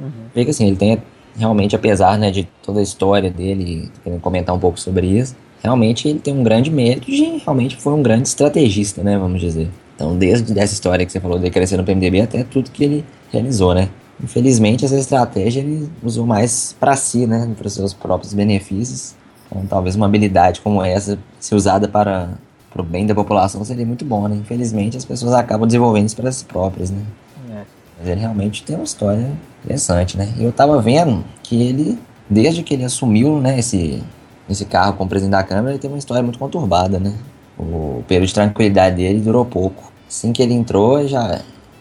Uhum. 0.00 0.48
Assim, 0.48 0.66
ele 0.66 0.76
tem 0.76 1.02
realmente, 1.36 1.74
apesar 1.74 2.18
né, 2.18 2.30
de 2.30 2.48
toda 2.62 2.80
a 2.80 2.82
história 2.82 3.30
dele, 3.30 3.90
querendo 4.02 4.20
comentar 4.20 4.54
um 4.54 4.58
pouco 4.58 4.78
sobre 4.78 5.06
isso, 5.06 5.34
realmente 5.62 6.08
ele 6.08 6.18
tem 6.18 6.34
um 6.34 6.42
grande 6.42 6.70
mérito 6.70 7.06
de 7.06 7.38
realmente 7.38 7.76
foi 7.76 7.92
um 7.92 8.02
grande 8.02 8.28
estrategista, 8.28 9.02
né, 9.02 9.18
vamos 9.18 9.40
dizer. 9.40 9.68
Então, 9.94 10.16
desde 10.16 10.58
essa 10.58 10.74
história 10.74 11.04
que 11.06 11.12
você 11.12 11.20
falou 11.20 11.38
de 11.38 11.50
crescer 11.50 11.76
no 11.76 11.84
PMDB 11.84 12.20
até 12.20 12.44
tudo 12.44 12.70
que 12.70 12.84
ele 12.84 13.04
realizou, 13.32 13.74
né. 13.74 13.88
Infelizmente, 14.22 14.84
essa 14.84 14.98
estratégia 14.98 15.60
ele 15.60 15.88
usou 16.02 16.26
mais 16.26 16.74
para 16.78 16.96
si, 16.96 17.26
né, 17.26 17.50
para 17.56 17.66
os 17.66 17.72
seus 17.72 17.92
próprios 17.92 18.32
benefícios. 18.32 19.14
Então, 19.50 19.66
talvez 19.66 19.96
uma 19.96 20.06
habilidade 20.06 20.60
como 20.60 20.82
essa, 20.82 21.18
se 21.38 21.54
usada 21.54 21.88
para 21.88 22.28
o 22.76 22.82
bem 22.82 23.06
da 23.06 23.14
população, 23.14 23.64
seria 23.64 23.86
muito 23.86 24.04
bom, 24.04 24.28
né. 24.28 24.36
Infelizmente, 24.36 24.96
as 24.96 25.04
pessoas 25.04 25.32
acabam 25.32 25.66
desenvolvendo 25.66 26.06
isso 26.06 26.16
para 26.16 26.30
si 26.32 26.44
próprias, 26.44 26.90
né. 26.90 27.02
É. 27.50 27.62
Mas 27.98 28.08
ele 28.08 28.20
realmente 28.20 28.62
tem 28.62 28.76
uma 28.76 28.84
história 28.84 29.30
interessante, 29.64 30.16
né? 30.16 30.32
E 30.36 30.44
eu 30.44 30.52
tava 30.52 30.80
vendo 30.80 31.24
que 31.42 31.62
ele, 31.62 31.98
desde 32.28 32.62
que 32.62 32.74
ele 32.74 32.84
assumiu, 32.84 33.40
né, 33.40 33.58
esse, 33.58 34.02
esse 34.48 34.64
carro 34.64 34.94
como 34.94 35.08
presidente 35.08 35.32
da 35.32 35.42
Câmara, 35.42 35.70
ele 35.70 35.78
teve 35.78 35.94
uma 35.94 35.98
história 35.98 36.22
muito 36.22 36.38
conturbada, 36.38 36.98
né? 36.98 37.14
O 37.58 38.04
período 38.06 38.28
de 38.28 38.34
tranquilidade 38.34 38.96
dele 38.96 39.20
durou 39.20 39.44
pouco. 39.44 39.90
Assim 40.06 40.32
que 40.32 40.42
ele 40.42 40.52
entrou, 40.52 41.06
já, 41.08 41.40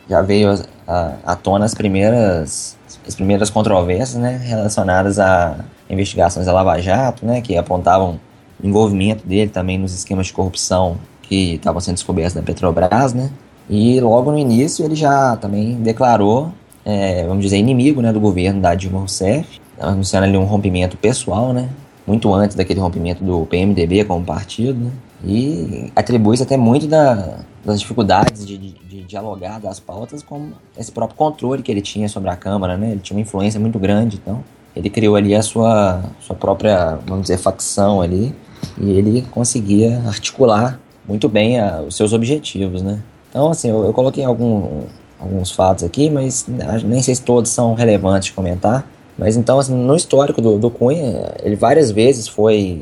já 0.10 0.22
veio 0.22 0.50
a- 0.87 1.13
à 1.25 1.35
tona 1.35 1.65
as 1.65 1.73
primeiras, 1.73 2.77
as 3.07 3.15
primeiras 3.15 3.49
controvérsias, 3.49 4.15
né? 4.21 4.39
Relacionadas 4.43 5.19
a 5.19 5.57
investigações 5.89 6.45
da 6.45 6.53
Lava 6.53 6.79
Jato, 6.81 7.25
né? 7.25 7.41
Que 7.41 7.57
apontavam 7.57 8.19
envolvimento 8.63 9.25
dele 9.27 9.49
também 9.49 9.77
nos 9.77 9.93
esquemas 9.93 10.27
de 10.27 10.33
corrupção 10.33 10.97
que 11.21 11.55
estavam 11.55 11.81
sendo 11.81 11.95
descobertos 11.95 12.33
da 12.33 12.41
Petrobras, 12.41 13.13
né? 13.13 13.29
E 13.69 13.99
logo 13.99 14.31
no 14.31 14.37
início 14.37 14.85
ele 14.85 14.95
já 14.95 15.35
também 15.37 15.75
declarou 15.75 16.51
é, 16.87 17.25
vamos 17.25 17.43
dizer, 17.43 17.57
inimigo 17.57 17.99
né, 17.99 18.13
do 18.13 18.19
governo 18.19 18.61
da 18.61 18.75
Dilma 18.75 18.99
Rousseff, 18.99 19.59
anunciando 19.79 20.27
ali 20.27 20.37
um 20.37 20.43
rompimento 20.45 20.95
pessoal, 20.95 21.51
né? 21.51 21.67
Muito 22.05 22.33
antes 22.33 22.55
daquele 22.55 22.79
rompimento 22.79 23.24
do 23.24 23.45
PMDB 23.45 24.05
como 24.05 24.24
partido, 24.24 24.79
né? 24.79 24.91
E 25.24 25.91
atribui-se 25.95 26.43
até 26.43 26.55
muito 26.55 26.85
da, 26.88 27.39
das 27.63 27.79
dificuldades 27.79 28.45
de, 28.45 28.57
de, 28.57 28.71
de, 28.71 29.01
dialogar 29.03 29.59
das 29.59 29.79
pautas 29.79 30.21
com 30.21 30.51
esse 30.77 30.91
próprio 30.91 31.17
controle 31.17 31.63
que 31.63 31.71
ele 31.71 31.81
tinha 31.81 32.07
sobre 32.07 32.29
a 32.29 32.35
Câmara, 32.35 32.77
né? 32.77 32.91
Ele 32.91 33.00
tinha 33.00 33.17
uma 33.17 33.21
influência 33.21 33.59
muito 33.59 33.79
grande, 33.79 34.17
então 34.21 34.43
ele 34.75 34.89
criou 34.89 35.15
ali 35.15 35.33
a 35.33 35.41
sua, 35.41 36.03
sua 36.19 36.35
própria, 36.35 37.00
vamos 37.07 37.24
dizer, 37.24 37.38
facção 37.38 38.01
ali 38.01 38.35
e 38.79 38.91
ele 38.91 39.21
conseguia 39.31 40.01
articular 40.05 40.79
muito 41.07 41.29
bem 41.29 41.59
a, 41.59 41.81
os 41.81 41.95
seus 41.95 42.13
objetivos, 42.13 42.81
né? 42.81 43.01
Então, 43.29 43.50
assim, 43.50 43.69
eu, 43.69 43.83
eu 43.83 43.93
coloquei 43.93 44.24
algum, 44.24 44.83
alguns 45.19 45.51
fatos 45.51 45.83
aqui, 45.83 46.09
mas 46.09 46.45
nem 46.83 47.01
sei 47.01 47.15
se 47.15 47.21
todos 47.21 47.51
são 47.51 47.74
relevantes 47.74 48.27
de 48.27 48.33
comentar. 48.33 48.88
Mas 49.17 49.38
então, 49.38 49.60
assim, 49.60 49.74
no 49.74 49.95
histórico 49.95 50.41
do, 50.41 50.57
do 50.57 50.69
Cunha, 50.69 51.31
ele 51.41 51.55
várias 51.55 51.91
vezes 51.91 52.27
foi 52.27 52.81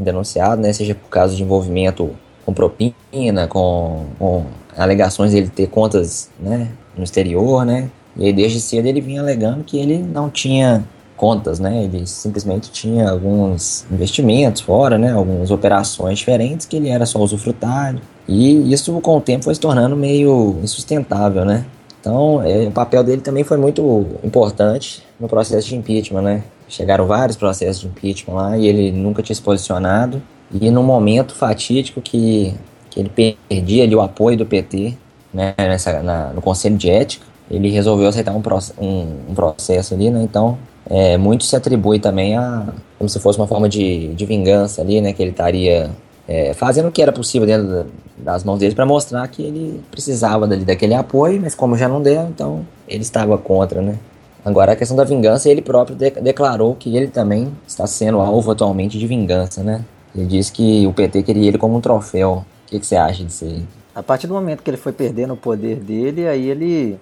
denunciado, 0.00 0.60
né? 0.60 0.72
Seja 0.72 0.94
por 0.94 1.08
causa 1.08 1.34
de 1.34 1.42
envolvimento 1.42 2.10
com 2.44 2.52
propina, 2.52 3.46
com, 3.48 4.04
com 4.18 4.44
alegações 4.76 5.32
de 5.32 5.38
ele 5.38 5.48
ter 5.48 5.68
contas 5.68 6.30
né, 6.40 6.68
no 6.96 7.04
exterior, 7.04 7.64
né? 7.64 7.90
E 8.16 8.26
aí, 8.26 8.32
desde 8.32 8.60
cedo 8.60 8.86
ele 8.86 9.00
vinha 9.00 9.20
alegando 9.20 9.64
que 9.64 9.78
ele 9.78 9.98
não 9.98 10.28
tinha 10.28 10.84
contas, 11.16 11.58
né? 11.58 11.84
Ele 11.84 12.06
simplesmente 12.06 12.70
tinha 12.70 13.10
alguns 13.10 13.86
investimentos 13.90 14.60
fora, 14.60 14.98
né? 14.98 15.12
Algumas 15.12 15.50
operações 15.50 16.18
diferentes 16.18 16.66
que 16.66 16.76
ele 16.76 16.88
era 16.88 17.06
só 17.06 17.18
usufrutário. 17.20 18.00
E 18.28 18.72
isso 18.72 18.92
com 19.00 19.16
o 19.16 19.20
tempo 19.20 19.44
foi 19.44 19.54
se 19.54 19.60
tornando 19.60 19.96
meio 19.96 20.56
insustentável, 20.62 21.44
né? 21.44 21.64
Então, 22.02 22.42
é, 22.42 22.66
o 22.66 22.72
papel 22.72 23.04
dele 23.04 23.22
também 23.22 23.44
foi 23.44 23.56
muito 23.56 24.04
importante 24.24 25.04
no 25.20 25.28
processo 25.28 25.68
de 25.68 25.76
impeachment, 25.76 26.22
né? 26.22 26.42
Chegaram 26.68 27.06
vários 27.06 27.36
processos 27.36 27.82
de 27.82 27.86
impeachment 27.86 28.34
lá 28.34 28.58
e 28.58 28.66
ele 28.66 28.90
nunca 28.90 29.22
tinha 29.22 29.36
se 29.36 29.40
posicionado. 29.40 30.20
E 30.52 30.68
no 30.68 30.82
momento 30.82 31.32
fatídico 31.32 32.00
que, 32.00 32.54
que 32.90 32.98
ele 32.98 33.08
perdia 33.48 33.84
ali 33.84 33.94
o 33.94 34.00
apoio 34.00 34.36
do 34.36 34.44
PT 34.44 34.96
né, 35.32 35.54
nessa, 35.56 36.02
na, 36.02 36.32
no 36.32 36.42
Conselho 36.42 36.76
de 36.76 36.90
Ética, 36.90 37.24
ele 37.48 37.70
resolveu 37.70 38.08
aceitar 38.08 38.34
um, 38.34 38.42
um, 38.80 39.06
um 39.30 39.34
processo 39.34 39.94
ali, 39.94 40.10
né? 40.10 40.22
Então, 40.24 40.58
é, 40.90 41.16
muito 41.16 41.44
se 41.44 41.54
atribui 41.54 42.00
também 42.00 42.36
a 42.36 42.66
como 42.98 43.08
se 43.08 43.20
fosse 43.20 43.38
uma 43.38 43.46
forma 43.46 43.68
de, 43.68 44.08
de 44.14 44.26
vingança 44.26 44.82
ali, 44.82 45.00
né? 45.00 45.12
Que 45.12 45.22
ele 45.22 45.30
estaria 45.30 45.88
é, 46.26 46.54
fazendo 46.54 46.88
o 46.88 46.92
que 46.92 47.02
era 47.02 47.12
possível 47.12 47.46
dentro 47.46 47.86
das 48.16 48.44
mãos 48.44 48.58
dele 48.58 48.74
para 48.74 48.86
mostrar 48.86 49.26
que 49.28 49.42
ele 49.42 49.82
precisava 49.90 50.46
dali, 50.46 50.64
daquele 50.64 50.94
apoio, 50.94 51.40
mas 51.40 51.54
como 51.54 51.76
já 51.76 51.88
não 51.88 52.00
deu, 52.00 52.22
então 52.28 52.66
ele 52.88 53.02
estava 53.02 53.36
contra, 53.36 53.82
né? 53.82 53.98
Agora 54.44 54.72
a 54.72 54.76
questão 54.76 54.96
da 54.96 55.04
vingança, 55.04 55.48
ele 55.48 55.62
próprio 55.62 55.96
de 55.96 56.10
declarou 56.10 56.74
que 56.74 56.96
ele 56.96 57.08
também 57.08 57.52
está 57.66 57.86
sendo 57.86 58.18
alvo 58.18 58.50
atualmente 58.50 58.98
de 58.98 59.06
vingança, 59.06 59.62
né? 59.62 59.84
Ele 60.14 60.26
disse 60.26 60.52
que 60.52 60.86
o 60.86 60.92
PT 60.92 61.22
queria 61.22 61.48
ele 61.48 61.58
como 61.58 61.76
um 61.76 61.80
troféu. 61.80 62.44
O 62.66 62.70
que, 62.70 62.80
que 62.80 62.86
você 62.86 62.96
acha 62.96 63.24
disso 63.24 63.44
aí? 63.44 63.64
A 63.94 64.02
partir 64.02 64.26
do 64.26 64.34
momento 64.34 64.62
que 64.62 64.70
ele 64.70 64.76
foi 64.76 64.92
perdendo 64.92 65.34
o 65.34 65.36
poder 65.36 65.76
dele, 65.76 66.26
aí 66.26 66.48
ele. 66.48 66.98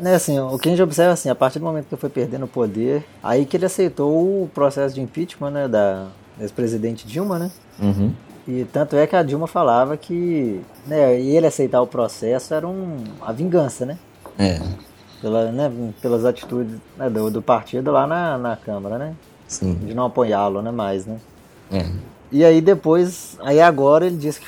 Né, 0.00 0.14
assim, 0.14 0.38
o 0.38 0.58
que 0.58 0.68
a 0.68 0.72
gente 0.72 0.82
observa 0.82 1.12
assim, 1.12 1.28
a 1.28 1.34
partir 1.34 1.58
do 1.58 1.64
momento 1.64 1.86
que 1.86 1.94
ele 1.94 2.00
foi 2.00 2.10
perdendo 2.10 2.44
o 2.44 2.48
poder, 2.48 3.04
aí 3.22 3.46
que 3.46 3.56
ele 3.56 3.64
aceitou 3.64 4.10
o 4.12 4.50
processo 4.52 4.94
de 4.94 5.00
impeachment, 5.00 5.50
né, 5.50 5.68
da 5.68 6.08
ex-presidente 6.40 7.06
Dilma, 7.06 7.38
né? 7.38 7.50
Uhum. 7.80 8.12
E 8.46 8.64
tanto 8.72 8.96
é 8.96 9.06
que 9.06 9.14
a 9.14 9.22
Dilma 9.22 9.46
falava 9.46 9.96
que 9.96 10.60
né, 10.86 11.20
ele 11.20 11.46
aceitar 11.46 11.80
o 11.80 11.86
processo 11.86 12.52
era 12.52 12.66
um, 12.66 13.04
a 13.20 13.32
vingança, 13.32 13.86
né? 13.86 13.98
É. 14.38 14.60
Pela, 15.20 15.52
né, 15.52 15.70
pelas 16.00 16.24
atitudes 16.24 16.76
né, 16.96 17.08
do, 17.08 17.30
do 17.30 17.40
partido 17.40 17.92
lá 17.92 18.06
na, 18.06 18.36
na 18.36 18.56
Câmara, 18.56 18.98
né? 18.98 19.14
Sim. 19.46 19.74
De 19.74 19.94
não 19.94 20.06
apoiá-lo, 20.06 20.60
né, 20.60 20.72
mais, 20.72 21.06
né? 21.06 21.18
É. 21.70 21.86
E 22.32 22.44
aí 22.44 22.60
depois, 22.60 23.36
aí 23.40 23.60
agora 23.60 24.06
ele 24.06 24.16
diz 24.16 24.38
que 24.38 24.46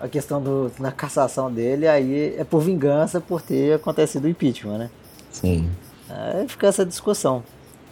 a 0.00 0.08
questão 0.08 0.42
do, 0.42 0.70
na 0.78 0.90
cassação 0.90 1.50
dele 1.50 1.86
aí 1.86 2.34
é 2.36 2.42
por 2.42 2.60
vingança 2.60 3.20
por 3.20 3.40
ter 3.40 3.74
acontecido 3.74 4.24
o 4.24 4.28
impeachment, 4.28 4.78
né? 4.78 4.90
Sim. 5.30 5.70
Aí 6.08 6.46
fica 6.48 6.66
essa 6.66 6.84
discussão. 6.84 7.42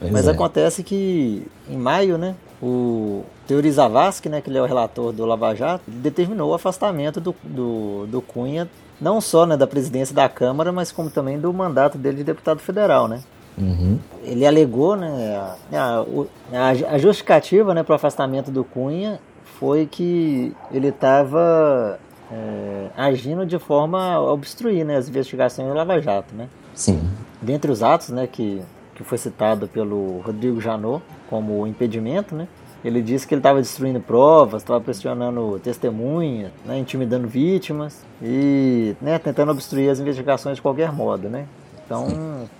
Pois 0.01 0.11
Mas 0.11 0.27
é. 0.27 0.33
acontece 0.33 0.83
que 0.83 1.47
em 1.69 1.77
maio, 1.77 2.19
né, 2.19 2.35
o 2.61 3.25
Teori 3.49 3.73
Zavascki, 3.73 4.29
né, 4.29 4.43
que 4.43 4.51
ele 4.51 4.59
é 4.59 4.63
o 4.63 4.67
relator 4.67 5.11
do 5.11 5.25
Lava 5.25 5.55
Jato, 5.55 5.83
determinou 5.87 6.51
o 6.51 6.55
afastamento 6.55 7.19
do, 7.19 7.35
do, 7.43 8.07
do 8.07 8.21
Cunha, 8.21 8.69
não 9.01 9.23
só 9.23 9.47
né, 9.47 9.57
da 9.57 9.67
presidência 9.67 10.15
da 10.15 10.29
Câmara, 10.29 10.71
mas 10.71 10.93
como 10.93 11.09
também 11.09 11.41
do 11.41 11.51
mandato 11.51 11.97
dele 11.97 12.19
de 12.19 12.25
deputado 12.25 12.61
federal, 12.61 13.09
né? 13.09 13.23
Uhum. 13.57 13.99
Ele 14.23 14.47
alegou, 14.47 14.95
né, 14.97 15.55
a, 15.73 16.05
a, 16.53 16.69
a 16.95 16.99
justificativa 16.99 17.73
né, 17.73 17.83
para 17.83 17.95
o 17.95 17.97
afastamento 17.97 18.51
do 18.51 18.63
Cunha 18.63 19.19
foi 19.59 19.87
que 19.87 20.55
ele 20.71 20.89
estava 20.89 21.99
é, 22.31 22.91
agindo 22.99 23.47
de 23.47 23.59
forma 23.59 24.13
a 24.13 24.21
obstruir 24.21 24.85
né, 24.85 24.97
as 24.97 25.09
investigações 25.09 25.67
do 25.67 25.75
Lava 25.75 25.99
Jato, 26.03 26.35
né? 26.35 26.49
Sim. 26.75 27.01
Dentre 27.41 27.71
os 27.71 27.83
atos, 27.83 28.11
né, 28.11 28.27
que, 28.27 28.61
que 28.95 29.03
foi 29.03 29.17
citado 29.17 29.67
pelo 29.67 30.19
Rodrigo 30.21 30.61
Janot 30.61 31.03
como 31.31 31.67
impedimento, 31.67 32.35
né? 32.35 32.47
Ele 32.85 33.03
disse 33.03 33.27
que 33.27 33.35
ele 33.35 33.41
estava 33.41 33.61
destruindo 33.61 34.01
provas, 34.01 34.63
estava 34.63 34.81
pressionando 34.81 35.59
testemunhas, 35.59 36.51
né, 36.65 36.79
intimidando 36.79 37.27
vítimas 37.27 38.05
e 38.23 38.95
né, 39.01 39.19
tentando 39.19 39.51
obstruir 39.51 39.91
as 39.91 39.99
investigações 39.99 40.57
de 40.57 40.63
qualquer 40.63 40.93
modo, 40.93 41.29
né? 41.29 41.47
Então, 41.85 42.07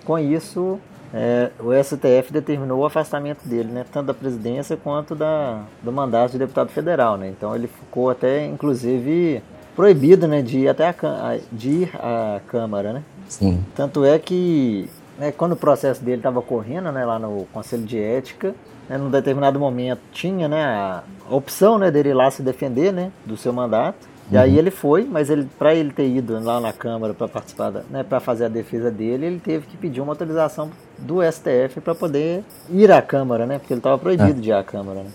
com 0.03 0.19
isso, 0.19 0.79
é, 1.13 1.51
o 1.59 1.71
STF 1.71 2.31
determinou 2.31 2.79
o 2.79 2.85
afastamento 2.85 3.47
dele, 3.47 3.71
né, 3.71 3.85
tanto 3.91 4.07
da 4.07 4.13
presidência 4.13 4.75
quanto 4.75 5.15
da, 5.15 5.63
do 5.81 5.91
mandato 5.91 6.31
de 6.31 6.37
deputado 6.37 6.69
federal, 6.69 7.17
né? 7.17 7.29
Então 7.29 7.55
ele 7.55 7.67
ficou 7.67 8.09
até, 8.09 8.45
inclusive, 8.45 9.41
proibido, 9.75 10.27
né, 10.27 10.41
de 10.41 10.59
ir 10.59 10.69
até 10.69 10.89
a, 10.89 11.39
de 11.51 11.69
ir 11.69 11.91
à 11.95 12.41
Câmara, 12.47 12.93
né? 12.93 13.03
Sim. 13.27 13.63
Tanto 13.75 14.03
é 14.03 14.19
que, 14.19 14.89
né, 15.17 15.31
quando 15.31 15.53
o 15.53 15.55
processo 15.55 16.03
dele 16.03 16.17
estava 16.17 16.41
correndo, 16.41 16.91
né, 16.91 17.05
lá 17.05 17.17
no 17.17 17.47
Conselho 17.53 17.83
de 17.83 17.97
Ética, 17.97 18.53
né, 18.89 18.97
num 18.97 19.09
determinado 19.09 19.59
momento 19.59 20.01
tinha, 20.11 20.47
né, 20.47 20.63
a, 20.65 21.03
opção, 21.29 21.77
né, 21.77 21.91
dele 21.91 22.09
ir 22.09 22.13
lá 22.13 22.31
se 22.31 22.41
defender, 22.41 22.91
né, 22.91 23.11
do 23.25 23.37
seu 23.37 23.53
mandato. 23.53 24.09
E 24.31 24.37
aí 24.37 24.59
ele 24.59 24.69
foi, 24.69 25.05
mas 25.05 25.29
ele, 25.29 25.49
para 25.57 25.73
ele 25.73 25.91
ter 25.91 26.07
ido 26.07 26.39
lá 26.43 26.59
na 26.59 26.71
Câmara 26.71 27.15
para 27.15 27.27
participar, 27.27 27.71
da, 27.71 27.81
né, 27.89 28.03
para 28.03 28.19
fazer 28.19 28.45
a 28.45 28.47
defesa 28.47 28.91
dele, 28.91 29.25
ele 29.25 29.39
teve 29.39 29.65
que 29.65 29.75
pedir 29.75 30.01
uma 30.01 30.11
autorização 30.11 30.69
do 30.99 31.19
STF 31.23 31.81
para 31.83 31.95
poder 31.95 32.43
ir 32.69 32.91
à 32.91 33.01
Câmara, 33.01 33.47
né, 33.47 33.57
porque 33.57 33.73
ele 33.73 33.79
estava 33.79 33.97
proibido 33.97 34.39
de 34.39 34.49
ir 34.49 34.53
à 34.53 34.63
Câmara, 34.63 35.01
né. 35.01 35.09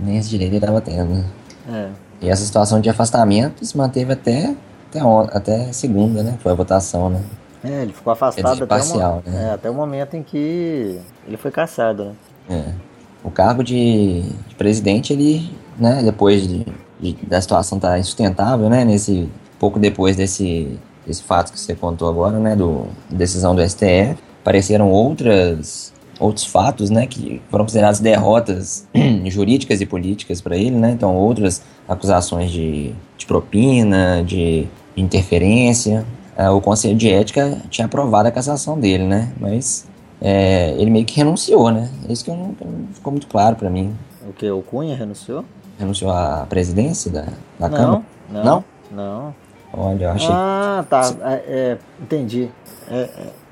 Nem 0.00 0.18
esse 0.18 0.28
direito 0.28 0.50
ele 0.50 0.58
estava 0.58 0.80
tendo, 0.80 1.14
né? 1.14 1.24
É. 1.68 1.88
E 2.20 2.28
essa 2.28 2.44
situação 2.44 2.80
de 2.80 2.88
afastamento 2.88 3.64
se 3.64 3.76
manteve 3.76 4.12
até, 4.12 4.54
até, 4.90 5.00
até 5.36 5.72
segunda, 5.72 6.22
né? 6.22 6.38
Foi 6.40 6.52
a 6.52 6.54
votação, 6.54 7.10
né? 7.10 7.20
É, 7.64 7.82
ele 7.82 7.92
ficou 7.92 8.12
afastado 8.12 8.52
até, 8.54 8.64
o, 8.64 8.66
parcial, 8.66 9.22
mo- 9.24 9.32
né? 9.32 9.48
é, 9.48 9.54
até 9.54 9.70
o 9.70 9.74
momento 9.74 10.14
em 10.14 10.22
que 10.22 11.00
ele 11.26 11.36
foi 11.36 11.50
caçado, 11.50 12.04
né. 12.04 12.14
É. 12.50 12.91
O 13.24 13.30
cargo 13.30 13.62
de, 13.62 14.22
de 14.48 14.54
presidente, 14.56 15.12
ele, 15.12 15.50
né, 15.78 16.02
depois 16.02 16.46
de, 16.46 16.66
de- 17.00 17.16
da 17.26 17.40
situação 17.40 17.78
estar 17.78 17.98
insustentável, 17.98 18.68
né, 18.68 18.84
nesse, 18.84 19.28
pouco 19.58 19.78
depois 19.78 20.16
desse, 20.16 20.78
desse 21.06 21.22
fato 21.22 21.52
que 21.52 21.58
você 21.60 21.74
contou 21.74 22.08
agora, 22.08 22.38
né, 22.38 22.56
do 22.56 22.86
decisão 23.10 23.54
do 23.54 23.62
STF, 23.62 24.16
apareceram 24.40 24.90
outras, 24.90 25.92
outros 26.18 26.44
fatos, 26.46 26.90
né, 26.90 27.06
que 27.06 27.40
foram 27.48 27.64
considerados 27.64 28.00
derrotas 28.00 28.86
jurídicas 29.26 29.80
e 29.80 29.86
políticas 29.86 30.40
para 30.40 30.56
ele, 30.56 30.76
né, 30.76 30.90
então 30.90 31.14
outras 31.14 31.62
acusações 31.88 32.50
de, 32.50 32.92
de 33.16 33.26
propina, 33.26 34.22
de 34.26 34.66
interferência, 34.96 36.04
Ah, 36.36 36.50
o 36.50 36.60
Conselho 36.62 36.96
de 36.96 37.10
Ética 37.10 37.58
tinha 37.70 37.84
aprovado 37.86 38.26
a 38.26 38.32
cassação 38.32 38.78
dele, 38.80 39.04
né, 39.04 39.30
mas 39.38 39.86
é, 40.22 40.70
ele 40.78 40.90
meio 40.90 41.04
que 41.04 41.16
renunciou, 41.16 41.70
né? 41.72 41.90
Isso 42.08 42.24
que 42.24 42.30
não, 42.30 42.54
que 42.54 42.64
não 42.64 42.86
ficou 42.94 43.10
muito 43.10 43.26
claro 43.26 43.56
pra 43.56 43.68
mim. 43.68 43.94
O 44.28 44.32
que? 44.32 44.48
O 44.50 44.62
Cunha 44.62 44.94
renunciou? 44.96 45.44
Renunciou 45.78 46.12
à 46.12 46.46
presidência 46.48 47.10
da, 47.10 47.24
da 47.58 47.68
não, 47.68 47.76
Câmara? 47.76 48.02
não, 48.30 48.44
Não? 48.44 48.64
não. 48.92 49.34
Olha, 49.74 50.04
eu 50.04 50.10
achei. 50.10 50.28
Ah, 50.30 50.84
tá. 50.88 51.00
É, 51.22 51.32
é, 51.46 51.78
entendi. 52.00 52.48
É, 52.90 53.00
é, 53.00 53.08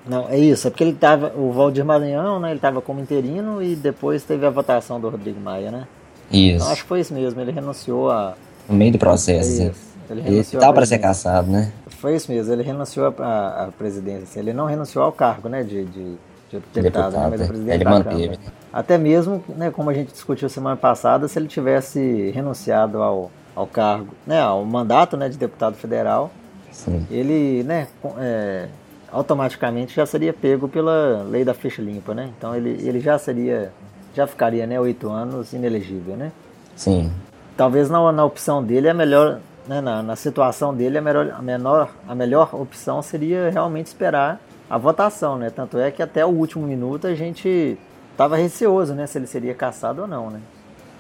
não, 0.06 0.28
é 0.28 0.38
isso. 0.38 0.66
É 0.68 0.70
porque 0.70 0.84
ele 0.84 0.92
tava. 0.92 1.32
O 1.36 1.50
Valdir 1.50 1.84
Maranhão, 1.84 2.38
né? 2.38 2.50
Ele 2.50 2.60
tava 2.60 2.80
como 2.82 3.00
interino 3.00 3.62
e 3.62 3.74
depois 3.74 4.22
teve 4.22 4.44
a 4.46 4.50
votação 4.50 5.00
do 5.00 5.08
Rodrigo 5.08 5.40
Maia, 5.40 5.70
né? 5.70 5.86
Isso. 6.30 6.56
Então, 6.56 6.68
acho 6.72 6.82
que 6.82 6.88
foi 6.88 7.00
isso 7.00 7.12
mesmo. 7.14 7.40
Ele 7.40 7.50
renunciou 7.52 8.10
a. 8.10 8.34
No 8.68 8.76
meio 8.76 8.92
do 8.92 8.96
É 8.96 8.98
processo. 8.98 9.62
isso. 9.62 9.90
Ele 10.10 10.20
Ele 10.26 10.44
tava 10.44 10.66
à 10.66 10.72
pra 10.74 10.86
ser 10.86 10.98
caçado, 10.98 11.50
né? 11.50 11.72
Foi 11.86 12.14
isso 12.14 12.30
mesmo. 12.30 12.52
Ele 12.52 12.62
renunciou 12.62 13.08
à 13.18 13.70
presidência. 13.78 14.38
Ele 14.40 14.52
não 14.52 14.66
renunciou 14.66 15.04
ao 15.04 15.12
cargo, 15.12 15.48
né? 15.48 15.62
De, 15.62 15.84
de, 15.86 16.16
de 16.50 16.83
deputado, 16.83 17.16
né? 17.16 17.28
Mas 17.30 17.40
é. 17.40 17.47
presidência 17.47 17.75
Ele 17.75 17.85
da 17.85 17.90
manteve. 17.90 18.37
Câmara. 18.37 18.52
Até 18.73 18.99
mesmo, 18.99 19.45
né? 19.49 19.71
Como 19.71 19.90
a 19.90 19.95
gente 19.95 20.12
discutiu 20.12 20.49
semana 20.49 20.76
passada, 20.76 21.28
se 21.28 21.38
ele 21.38 21.49
tivesse 21.49 22.30
renunciado 22.30 23.02
ao, 23.02 23.30
ao 23.54 23.66
cargo, 23.66 24.14
né? 24.26 24.40
Ao 24.40 24.64
mandato, 24.64 25.16
né? 25.16 25.28
De 25.28 25.38
deputado 25.38 25.76
federal. 25.76 26.30
Sim. 26.73 27.07
ele, 27.11 27.62
né, 27.64 27.88
é, 28.19 28.69
automaticamente 29.12 29.95
já 29.95 30.07
seria 30.07 30.33
pego 30.33 30.69
pela 30.69 31.23
lei 31.28 31.45
da 31.45 31.52
ficha 31.52 31.83
limpa, 31.83 32.14
né? 32.14 32.30
Então 32.37 32.54
ele, 32.54 32.71
ele 32.87 33.00
já 33.00 33.19
seria, 33.19 33.73
já 34.14 34.26
ficaria, 34.26 34.66
né, 34.66 34.80
oito 34.80 35.11
anos 35.11 35.52
inelegível, 35.52 36.16
né? 36.16 36.33
Sim. 36.76 37.11
Talvez 37.57 37.90
na, 37.90 38.12
na 38.12 38.25
opção 38.25 38.62
dele 38.62 38.88
é 38.88 38.95
melhor, 38.95 39.40
né, 39.66 39.80
na, 39.80 40.02
na 40.02 40.16
situação 40.16 40.75
dele 40.75 40.99
a 40.99 41.02
melhor, 41.02 41.35
a 41.37 41.42
menor, 41.42 41.90
a 42.09 42.14
melhor 42.14 42.54
opção 42.54 43.02
seria 43.02 43.50
realmente 43.50 43.87
esperar 43.87 44.40
a 44.70 44.78
votação, 44.78 45.36
né? 45.36 45.50
Tanto 45.50 45.78
é 45.78 45.90
que 45.90 46.02
até 46.02 46.24
o 46.24 46.28
último 46.28 46.66
minuto 46.66 47.06
a 47.06 47.14
gente 47.14 47.76
estava 48.12 48.36
receoso, 48.36 48.94
né, 48.94 49.06
se 49.06 49.18
ele 49.18 49.26
seria 49.26 49.54
caçado 49.54 50.02
ou 50.02 50.08
não, 50.08 50.30
né? 50.30 50.40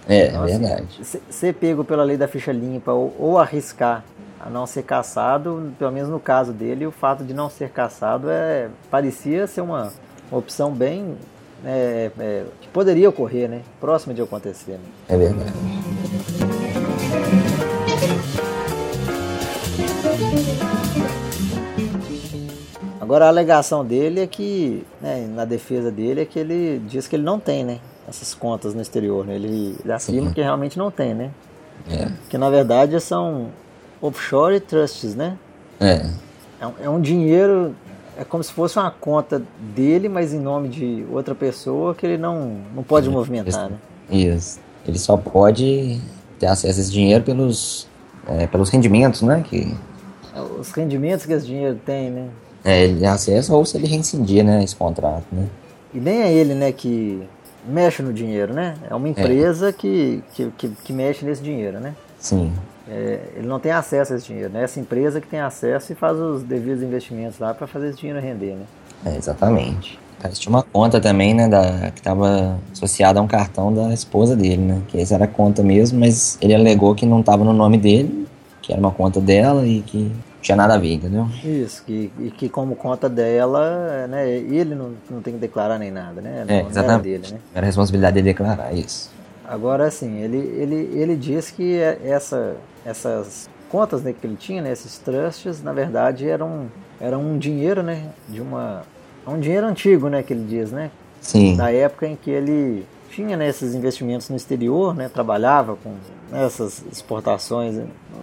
É, 0.08 0.26
então, 0.28 0.44
é 0.44 0.46
verdade. 0.46 0.98
Assim, 1.00 1.20
ser 1.30 1.54
pego 1.54 1.84
pela 1.84 2.02
lei 2.02 2.16
da 2.16 2.26
ficha 2.26 2.50
limpa 2.50 2.92
ou, 2.92 3.14
ou 3.18 3.38
arriscar 3.38 4.02
a 4.40 4.48
não 4.48 4.66
ser 4.66 4.82
caçado, 4.82 5.72
pelo 5.78 5.92
menos 5.92 6.08
no 6.08 6.18
caso 6.18 6.52
dele, 6.52 6.86
o 6.86 6.90
fato 6.90 7.22
de 7.22 7.32
não 7.34 7.48
ser 7.50 7.70
caçado 7.70 8.28
é, 8.30 8.68
parecia 8.90 9.46
ser 9.46 9.60
uma, 9.60 9.92
opção 10.30 10.72
bem 10.72 11.16
é, 11.64 12.10
é, 12.18 12.44
que 12.60 12.68
poderia 12.68 13.08
ocorrer, 13.08 13.48
né? 13.48 13.62
Próxima 13.80 14.14
de 14.14 14.22
acontecer. 14.22 14.72
Né? 14.72 14.80
É 15.08 15.16
verdade. 15.16 15.52
Agora 23.10 23.24
a 23.24 23.28
alegação 23.28 23.84
dele 23.84 24.20
é 24.20 24.26
que, 24.28 24.86
né, 25.00 25.28
na 25.34 25.44
defesa 25.44 25.90
dele, 25.90 26.20
é 26.20 26.24
que 26.24 26.38
ele 26.38 26.80
diz 26.86 27.08
que 27.08 27.16
ele 27.16 27.24
não 27.24 27.40
tem, 27.40 27.64
né? 27.64 27.80
Essas 28.08 28.34
contas 28.34 28.72
no 28.72 28.80
exterior, 28.80 29.26
né? 29.26 29.34
Ele, 29.34 29.76
ele 29.82 29.92
afirma 29.92 30.28
Sim. 30.28 30.32
que 30.32 30.40
realmente 30.40 30.78
não 30.78 30.92
tem, 30.92 31.12
né? 31.12 31.32
É. 31.90 32.08
Que 32.28 32.38
na 32.38 32.48
verdade 32.48 33.00
são 33.00 33.48
offshore 34.00 34.60
trusts, 34.60 35.16
né? 35.16 35.36
É. 35.80 36.06
É 36.60 36.66
um, 36.68 36.72
é 36.84 36.88
um 36.88 37.00
dinheiro, 37.00 37.74
é 38.16 38.22
como 38.22 38.44
se 38.44 38.52
fosse 38.52 38.78
uma 38.78 38.92
conta 38.92 39.42
dele, 39.74 40.08
mas 40.08 40.32
em 40.32 40.38
nome 40.38 40.68
de 40.68 41.04
outra 41.10 41.34
pessoa 41.34 41.96
que 41.96 42.06
ele 42.06 42.16
não, 42.16 42.58
não 42.72 42.84
pode 42.84 43.08
é, 43.08 43.10
movimentar, 43.10 43.48
isso, 43.48 43.60
né? 43.60 43.78
Isso. 44.08 44.60
Ele 44.86 44.98
só 45.00 45.16
pode 45.16 46.00
ter 46.38 46.46
acesso 46.46 46.78
a 46.78 46.80
esse 46.80 46.92
dinheiro 46.92 47.24
pelos, 47.24 47.88
é, 48.28 48.46
pelos 48.46 48.70
rendimentos, 48.70 49.22
né? 49.22 49.44
Que... 49.44 49.76
É, 50.32 50.40
os 50.40 50.70
rendimentos 50.70 51.26
que 51.26 51.32
esse 51.32 51.44
dinheiro 51.44 51.76
tem, 51.84 52.08
né? 52.08 52.28
É, 52.64 52.84
ele 52.84 53.06
acessa 53.06 53.54
ou 53.54 53.64
se 53.64 53.76
ele 53.76 53.86
reincidir, 53.86 54.44
né, 54.44 54.62
esse 54.62 54.76
contrato, 54.76 55.24
né? 55.32 55.46
E 55.92 55.98
nem 55.98 56.22
é 56.22 56.32
ele, 56.32 56.54
né, 56.54 56.72
que 56.72 57.22
mexe 57.66 58.02
no 58.02 58.12
dinheiro, 58.12 58.54
né? 58.54 58.74
É 58.88 58.94
uma 58.94 59.08
é. 59.08 59.10
empresa 59.10 59.70
é. 59.70 59.72
Que, 59.72 60.22
que, 60.34 60.50
que, 60.56 60.68
que 60.68 60.92
mexe 60.92 61.24
nesse 61.24 61.42
dinheiro, 61.42 61.80
né? 61.80 61.94
Sim 62.18 62.52
é, 62.90 63.20
ele 63.36 63.46
não 63.46 63.60
tem 63.60 63.70
acesso 63.70 64.12
a 64.12 64.16
esse 64.16 64.26
dinheiro, 64.26 64.52
né? 64.52 64.64
Essa 64.64 64.80
empresa 64.80 65.20
que 65.20 65.28
tem 65.28 65.38
acesso 65.38 65.92
e 65.92 65.94
faz 65.94 66.18
os 66.18 66.42
devidos 66.42 66.82
investimentos 66.82 67.38
lá 67.38 67.54
para 67.54 67.66
fazer 67.68 67.90
esse 67.90 67.98
dinheiro 67.98 68.20
render, 68.20 68.56
né? 68.56 68.64
É, 69.06 69.16
exatamente. 69.16 69.98
Tinha 70.34 70.50
uma 70.50 70.62
conta 70.62 71.00
também, 71.00 71.32
né, 71.32 71.48
da, 71.48 71.90
que 71.92 72.00
estava 72.00 72.58
associada 72.70 73.20
a 73.20 73.22
um 73.22 73.26
cartão 73.26 73.72
da 73.72 73.94
esposa 73.94 74.36
dele, 74.36 74.60
né? 74.60 74.82
Que 74.88 75.00
essa 75.00 75.14
era 75.14 75.24
a 75.24 75.28
conta 75.28 75.62
mesmo, 75.62 76.00
mas 76.00 76.36
ele 76.42 76.54
alegou 76.54 76.94
que 76.94 77.06
não 77.06 77.20
estava 77.20 77.42
no 77.44 77.54
nome 77.54 77.78
dele, 77.78 78.26
que 78.60 78.72
era 78.72 78.80
uma 78.80 78.90
conta 78.90 79.20
dela 79.20 79.66
e 79.66 79.80
que 79.80 80.12
tinha 80.40 80.56
nada 80.56 80.74
a 80.74 80.78
ver, 80.78 80.94
entendeu? 80.94 81.28
Isso, 81.44 81.82
que, 81.84 82.10
e 82.18 82.30
que 82.30 82.48
como 82.48 82.74
conta 82.74 83.08
dela, 83.08 84.06
né, 84.06 84.28
ele 84.28 84.74
não, 84.74 84.92
não 85.10 85.20
tem 85.20 85.34
que 85.34 85.40
declarar 85.40 85.78
nem 85.78 85.90
nada, 85.90 86.20
né? 86.20 86.44
Não, 86.46 86.54
é, 86.54 86.60
exatamente. 86.62 87.08
Era, 87.08 87.18
dele, 87.18 87.32
né? 87.32 87.40
era 87.54 87.66
a 87.66 87.68
responsabilidade 87.68 88.14
dele 88.14 88.28
declarar 88.28 88.72
isso. 88.72 89.10
Agora, 89.46 89.86
assim, 89.86 90.18
ele, 90.18 90.38
ele, 90.38 90.90
ele 90.94 91.16
diz 91.16 91.50
que 91.50 91.76
é 91.76 91.98
essa 92.04 92.56
essas 92.84 93.48
contas 93.68 94.02
né, 94.02 94.14
que 94.18 94.26
ele 94.26 94.36
tinha, 94.36 94.62
né, 94.62 94.72
esses 94.72 94.98
trusts, 94.98 95.62
na 95.62 95.72
verdade 95.72 96.28
eram, 96.28 96.66
eram 97.00 97.20
um 97.20 97.38
dinheiro, 97.38 97.82
né, 97.82 98.08
de 98.28 98.40
uma 98.40 98.82
um 99.26 99.38
dinheiro 99.38 99.66
antigo, 99.66 100.08
né, 100.08 100.22
que 100.22 100.32
ele 100.32 100.44
diz, 100.44 100.72
né, 100.72 100.90
Sim. 101.20 101.56
da 101.56 101.70
época 101.70 102.06
em 102.06 102.16
que 102.16 102.30
ele 102.30 102.84
tinha 103.10 103.36
né, 103.36 103.48
esses 103.48 103.74
investimentos 103.74 104.28
no 104.28 104.36
exterior, 104.36 104.94
né, 104.94 105.08
trabalhava 105.08 105.76
com 105.76 105.94
essas 106.32 106.84
exportações, 106.90 107.76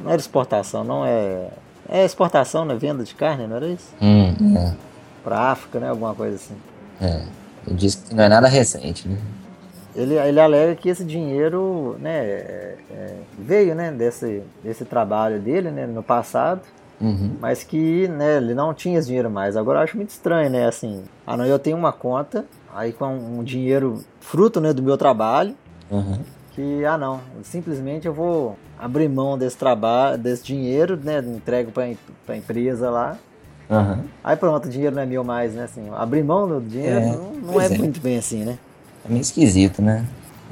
não 0.03 0.12
era 0.12 0.19
exportação, 0.19 0.84
não 0.84 1.06
é 1.06 1.47
é 1.89 2.06
exportação, 2.06 2.65
né, 2.65 2.76
venda 2.76 3.04
de 3.04 3.15
carne, 3.15 3.47
não 3.47 3.56
era 3.56 3.67
isso? 3.67 3.93
Hum, 4.02 4.58
é. 4.58 4.73
Para 5.23 5.52
África, 5.52 5.80
né, 5.80 5.89
alguma 5.89 6.13
coisa 6.13 6.36
assim. 6.36 6.56
É. 7.02 7.21
Ele 7.65 7.76
disse 7.76 7.97
que 7.97 8.15
não 8.15 8.23
é 8.23 8.30
nada 8.30 8.47
recente, 8.47 9.08
né? 9.08 9.17
ele, 9.97 10.13
ele 10.13 10.39
alega 10.39 10.76
que 10.76 10.88
esse 10.88 11.04
dinheiro 11.04 11.97
né, 12.00 12.19
é, 12.19 12.78
é, 12.91 13.15
veio 13.38 13.73
né, 13.73 13.91
desse, 13.91 14.43
desse 14.63 14.86
trabalho 14.86 15.39
dele 15.39 15.71
né, 15.71 15.88
no 15.88 16.04
passado, 16.04 16.62
uhum. 17.02 17.36
mas 17.41 17.63
que 17.63 18.08
né, 18.08 18.38
ele 18.38 18.54
não 18.54 18.76
tinha 18.76 19.00
esse 19.00 19.08
dinheiro 19.08 19.32
mais. 19.32 19.58
Agora 19.58 19.80
eu 19.80 19.84
acho 19.84 19.97
muito 19.97 20.12
estranho, 20.12 20.52
né? 20.52 20.67
Assim, 20.67 21.04
ah, 21.26 21.36
não, 21.36 21.45
eu 21.45 21.58
tenho 21.58 21.76
uma 21.76 21.91
conta, 21.91 22.45
aí 22.73 22.93
com 22.93 23.08
um 23.08 23.43
dinheiro 23.43 24.04
fruto 24.19 24.62
né, 24.62 24.71
do 24.71 24.84
meu 24.84 24.97
trabalho, 24.97 25.56
uhum. 25.89 26.19
que, 26.52 26.86
ah, 26.86 26.97
não, 26.97 27.19
simplesmente 27.41 28.06
eu 28.06 28.13
vou 28.13 28.56
abrir 28.79 29.09
mão 29.09 29.37
desse 29.37 29.57
trabalho, 29.57 30.17
desse 30.17 30.43
dinheiro, 30.43 30.99
né, 31.01 31.19
entrego 31.19 31.71
para 31.71 31.85
a 32.33 32.37
empresa 32.37 32.89
lá. 32.89 33.17
Uhum. 33.69 34.03
Aí 34.23 34.35
pronto, 34.35 34.67
o 34.67 34.69
dinheiro 34.69 34.95
não 34.95 35.01
é 35.01 35.05
meu 35.05 35.23
mais, 35.23 35.53
né? 35.53 35.65
Assim, 35.65 35.81
abrir 35.93 36.23
mão 36.23 36.47
do 36.47 36.61
dinheiro 36.61 36.99
é, 36.99 37.05
não, 37.05 37.31
não 37.33 37.61
é, 37.61 37.65
é 37.65 37.77
muito 37.77 37.99
bem 37.99 38.17
assim, 38.17 38.45
né? 38.45 38.57
É 39.05 39.09
meio 39.09 39.21
esquisito, 39.21 39.81
né? 39.81 40.05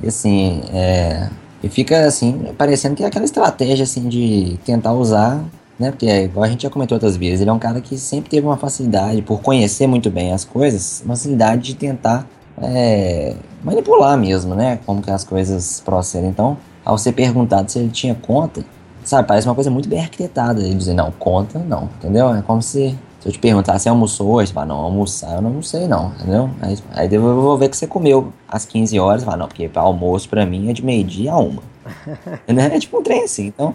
E 0.04 0.08
assim, 0.08 0.62
é... 0.74 1.30
E 1.64 1.70
fica 1.70 2.06
assim, 2.06 2.54
parecendo 2.58 2.96
que 2.96 3.04
é 3.04 3.08
aquela 3.08 3.26
estratégia 3.26 3.84
assim 3.84 4.10
de 4.10 4.60
tentar 4.66 4.92
usar, 4.94 5.44
né? 5.80 5.92
Porque 5.92 6.06
é, 6.06 6.26
igual 6.26 6.44
a 6.44 6.48
gente 6.50 6.64
já 6.64 6.70
comentou 6.70 6.98
outras 6.98 7.16
vezes, 7.16 7.42
ele 7.42 7.50
é 7.50 7.54
um 7.54 7.60
cara 7.60 7.80
que 7.80 7.98
sempre 7.98 8.30
teve 8.30 8.46
uma 8.46 8.58
facilidade, 8.58 9.22
por 9.22 9.42
conhecer 9.42 9.88
muito 9.88 10.10
bem 10.10 10.34
as 10.34 10.44
coisas, 10.44 11.02
uma 11.06 11.16
facilidade 11.16 11.62
de 11.62 11.76
tentar 11.76 12.28
é, 12.62 13.34
manipular 13.64 14.18
mesmo, 14.18 14.54
né? 14.54 14.80
Como 14.86 15.02
que 15.02 15.10
as 15.10 15.24
coisas 15.24 15.80
procedem. 15.80 16.30
Então, 16.30 16.58
ao 16.86 16.98
ser 16.98 17.14
perguntado 17.14 17.70
se 17.70 17.80
ele 17.80 17.90
tinha 17.90 18.16
conta, 18.16 18.64
sabe, 19.04 19.28
parece 19.28 19.48
uma 19.48 19.56
coisa 19.56 19.72
muito 19.72 19.90
bem 19.90 20.00
arquitetada. 20.00 20.62
Ele 20.62 20.76
dizer, 20.76 20.94
não, 20.94 21.12
conta 21.12 21.60
não, 21.60 21.90
entendeu? 22.00 22.34
É 22.34 22.42
como 22.42 22.62
se 22.62 22.96
se 23.26 23.30
eu 23.30 23.34
te 23.34 23.40
perguntar, 23.40 23.80
você 23.80 23.90
almoçou 23.90 24.34
hoje? 24.34 24.54
Fala, 24.54 24.68
não, 24.68 24.76
almoçar 24.76 25.34
eu 25.34 25.42
não 25.42 25.50
almocei 25.50 25.88
não, 25.88 26.12
entendeu? 26.20 26.48
Aí, 26.62 26.78
aí 26.92 27.12
eu 27.12 27.22
vou 27.42 27.58
ver 27.58 27.70
que 27.70 27.76
você 27.76 27.88
comeu 27.88 28.32
às 28.48 28.66
15 28.66 29.00
horas. 29.00 29.24
Fala, 29.24 29.38
não, 29.38 29.48
porque 29.48 29.68
almoço 29.74 30.30
pra 30.30 30.46
mim 30.46 30.70
é 30.70 30.74
de 30.74 30.86
meio-dia 30.86 31.32
a 31.32 31.40
uma. 31.40 31.64
né? 32.48 32.70
É 32.72 32.80
tipo 32.80 33.00
um 33.00 33.02
trem 33.02 33.24
assim, 33.24 33.48
então... 33.48 33.74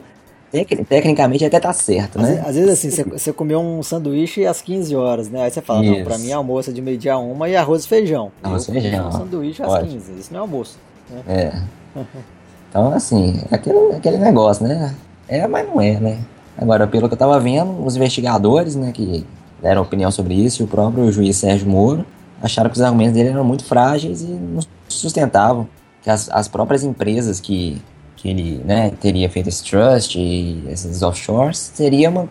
Tecnicamente 0.89 1.45
até 1.45 1.61
tá 1.61 1.73
certo, 1.73 2.21
né? 2.21 2.41
Às, 2.41 2.49
às 2.49 2.55
vezes 2.57 2.71
assim, 2.71 2.91
você, 2.91 3.05
você 3.05 3.33
comeu 3.33 3.61
um 3.61 3.83
sanduíche 3.85 4.47
às 4.47 4.61
15 4.61 4.97
horas, 4.97 5.29
né? 5.29 5.43
Aí 5.43 5.51
você 5.51 5.61
fala, 5.61 5.85
isso. 5.85 5.99
não, 5.99 6.05
pra 6.05 6.19
mim 6.19 6.31
almoço 6.31 6.71
é 6.71 6.73
de 6.73 6.83
meio-dia 6.83 7.15
a 7.15 7.19
uma 7.19 7.49
e 7.49 7.57
arroz 7.57 7.85
e 7.85 7.89
feijão. 7.89 8.31
Arroz 8.43 8.69
e 8.69 8.73
feijão. 8.73 9.09
Um 9.09 9.13
sanduíche 9.13 9.63
às 9.65 9.83
15, 9.83 10.13
isso 10.13 10.33
não 10.33 10.39
é 10.39 10.43
almoço. 10.43 10.79
Né? 11.09 11.23
É. 11.27 12.01
Então, 12.71 12.95
assim, 12.95 13.43
aquele, 13.51 13.97
aquele 13.97 14.17
negócio, 14.17 14.67
né? 14.67 14.95
É, 15.29 15.47
mas 15.47 15.67
não 15.69 15.81
é, 15.81 15.99
né? 15.99 16.19
Agora, 16.57 16.87
pelo 16.87 17.09
que 17.09 17.15
eu 17.15 17.19
tava 17.19 17.39
vendo, 17.39 17.85
os 17.85 17.97
investigadores, 17.97 18.77
né, 18.77 18.93
que 18.93 19.27
deram 19.61 19.83
opinião 19.83 20.11
sobre 20.11 20.35
isso, 20.35 20.63
e 20.63 20.65
o 20.65 20.69
próprio 20.69 21.11
juiz 21.11 21.37
Sérgio 21.37 21.69
Moro 21.69 22.05
acharam 22.43 22.71
que 22.71 22.77
os 22.77 22.83
argumentos 22.83 23.15
dele 23.15 23.31
eram 23.31 23.45
muito 23.45 23.65
frágeis 23.65 24.23
e 24.23 24.27
não 24.27 24.61
sustentavam. 24.89 25.69
Que 26.03 26.11
as, 26.11 26.31
as 26.31 26.49
próprias 26.49 26.83
empresas 26.85 27.41
que, 27.41 27.81
que 28.17 28.29
ele 28.31 28.63
né, 28.65 28.91
teria 29.01 29.29
feito 29.29 29.49
esse 29.49 29.63
trust 29.65 30.19
e 30.19 30.65
esses 30.69 31.03
offshores 31.03 31.73
seriam 31.75 32.29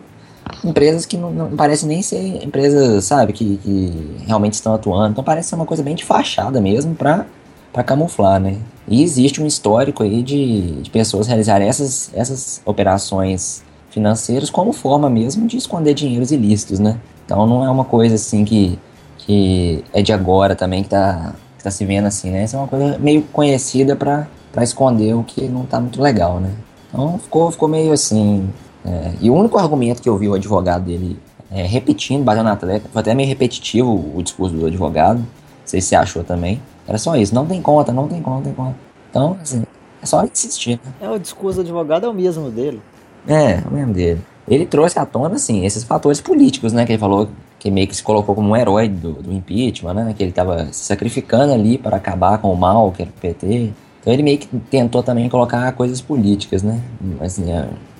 empresas 0.64 1.06
que 1.06 1.16
não, 1.16 1.30
não 1.30 1.56
parecem 1.56 1.88
nem 1.88 2.02
ser 2.02 2.42
empresas, 2.42 3.04
sabe, 3.04 3.32
que, 3.32 3.58
que 3.58 4.16
realmente 4.26 4.54
estão 4.54 4.74
atuando. 4.74 5.12
Então 5.12 5.22
parece 5.22 5.50
ser 5.50 5.54
uma 5.54 5.66
coisa 5.66 5.82
bem 5.82 5.94
de 5.94 6.04
fachada 6.04 6.60
mesmo 6.60 6.94
para 6.94 7.26
para 7.72 7.82
camuflar, 7.82 8.40
né? 8.40 8.58
E 8.88 9.02
existe 9.02 9.40
um 9.40 9.46
histórico 9.46 10.02
aí 10.02 10.22
de, 10.22 10.82
de 10.82 10.90
pessoas 10.90 11.26
realizarem 11.26 11.68
essas, 11.68 12.10
essas 12.14 12.60
operações 12.64 13.62
financeiras 13.90 14.50
como 14.50 14.72
forma 14.72 15.08
mesmo 15.10 15.46
de 15.46 15.56
esconder 15.56 15.94
dinheiros 15.94 16.32
ilícitos, 16.32 16.78
né? 16.78 16.98
Então 17.24 17.46
não 17.46 17.64
é 17.64 17.70
uma 17.70 17.84
coisa 17.84 18.16
assim 18.16 18.44
que, 18.44 18.78
que 19.18 19.84
é 19.92 20.02
de 20.02 20.12
agora 20.12 20.56
também 20.56 20.82
que 20.82 20.88
tá, 20.88 21.34
que 21.56 21.62
tá 21.62 21.70
se 21.70 21.84
vendo 21.84 22.06
assim, 22.06 22.30
né? 22.30 22.44
Isso 22.44 22.56
é 22.56 22.58
uma 22.58 22.68
coisa 22.68 22.98
meio 22.98 23.22
conhecida 23.32 23.94
para 23.94 24.26
esconder 24.62 25.14
o 25.14 25.22
que 25.22 25.48
não 25.48 25.64
tá 25.64 25.80
muito 25.80 26.00
legal, 26.02 26.40
né? 26.40 26.50
Então 26.88 27.18
ficou, 27.18 27.50
ficou 27.50 27.68
meio 27.68 27.92
assim. 27.92 28.48
É, 28.84 29.12
e 29.20 29.30
o 29.30 29.34
único 29.34 29.58
argumento 29.58 30.02
que 30.02 30.08
eu 30.08 30.16
vi 30.16 30.28
o 30.28 30.34
advogado 30.34 30.84
dele 30.84 31.18
é, 31.50 31.62
repetindo, 31.62 32.24
batendo 32.24 32.44
na 32.44 32.52
atleta, 32.52 32.88
foi 32.92 33.00
até 33.00 33.14
meio 33.14 33.28
repetitivo 33.28 34.12
o 34.14 34.22
discurso 34.22 34.56
do 34.56 34.66
advogado, 34.66 35.18
não 35.18 35.26
sei 35.64 35.80
se 35.80 35.94
achou 35.94 36.24
também. 36.24 36.60
Era 36.90 36.98
só 36.98 37.16
isso, 37.16 37.34
não 37.34 37.46
tem 37.46 37.62
conta, 37.62 37.90
não 37.90 38.06
tem 38.06 38.20
conta, 38.20 38.36
não 38.36 38.42
tem 38.42 38.52
conta. 38.52 38.76
Então, 39.08 39.38
assim, 39.40 39.62
é 40.02 40.06
só 40.06 40.22
insistir. 40.24 40.78
Né? 40.84 40.92
É, 41.00 41.08
o 41.08 41.18
discurso 41.18 41.56
do 41.56 41.62
advogado 41.62 42.04
é 42.04 42.08
o 42.08 42.12
mesmo 42.12 42.50
dele. 42.50 42.82
É, 43.26 43.52
é 43.52 43.64
o 43.66 43.72
mesmo 43.72 43.94
dele 43.94 44.20
ele 44.50 44.66
trouxe 44.66 44.98
à 44.98 45.06
tona, 45.06 45.36
assim, 45.36 45.64
esses 45.64 45.84
fatores 45.84 46.20
políticos, 46.20 46.72
né? 46.72 46.84
Que 46.84 46.92
ele 46.92 46.98
falou 46.98 47.28
que 47.58 47.70
meio 47.70 47.86
que 47.86 47.94
se 47.94 48.02
colocou 48.02 48.34
como 48.34 48.50
um 48.50 48.56
herói 48.56 48.88
do, 48.88 49.12
do 49.12 49.32
impeachment, 49.32 49.94
né? 49.94 50.14
Que 50.16 50.24
ele 50.24 50.30
estava 50.30 50.66
se 50.72 50.84
sacrificando 50.84 51.52
ali 51.52 51.78
para 51.78 51.96
acabar 51.96 52.38
com 52.38 52.52
o 52.52 52.56
mal, 52.56 52.90
que 52.90 53.02
era 53.02 53.10
o 53.10 53.20
PT. 53.20 53.72
Então 54.00 54.12
ele 54.12 54.22
meio 54.22 54.38
que 54.38 54.48
tentou 54.70 55.02
também 55.02 55.28
colocar 55.28 55.70
coisas 55.72 56.00
políticas, 56.00 56.64
né? 56.64 56.80
Assim, 57.20 57.44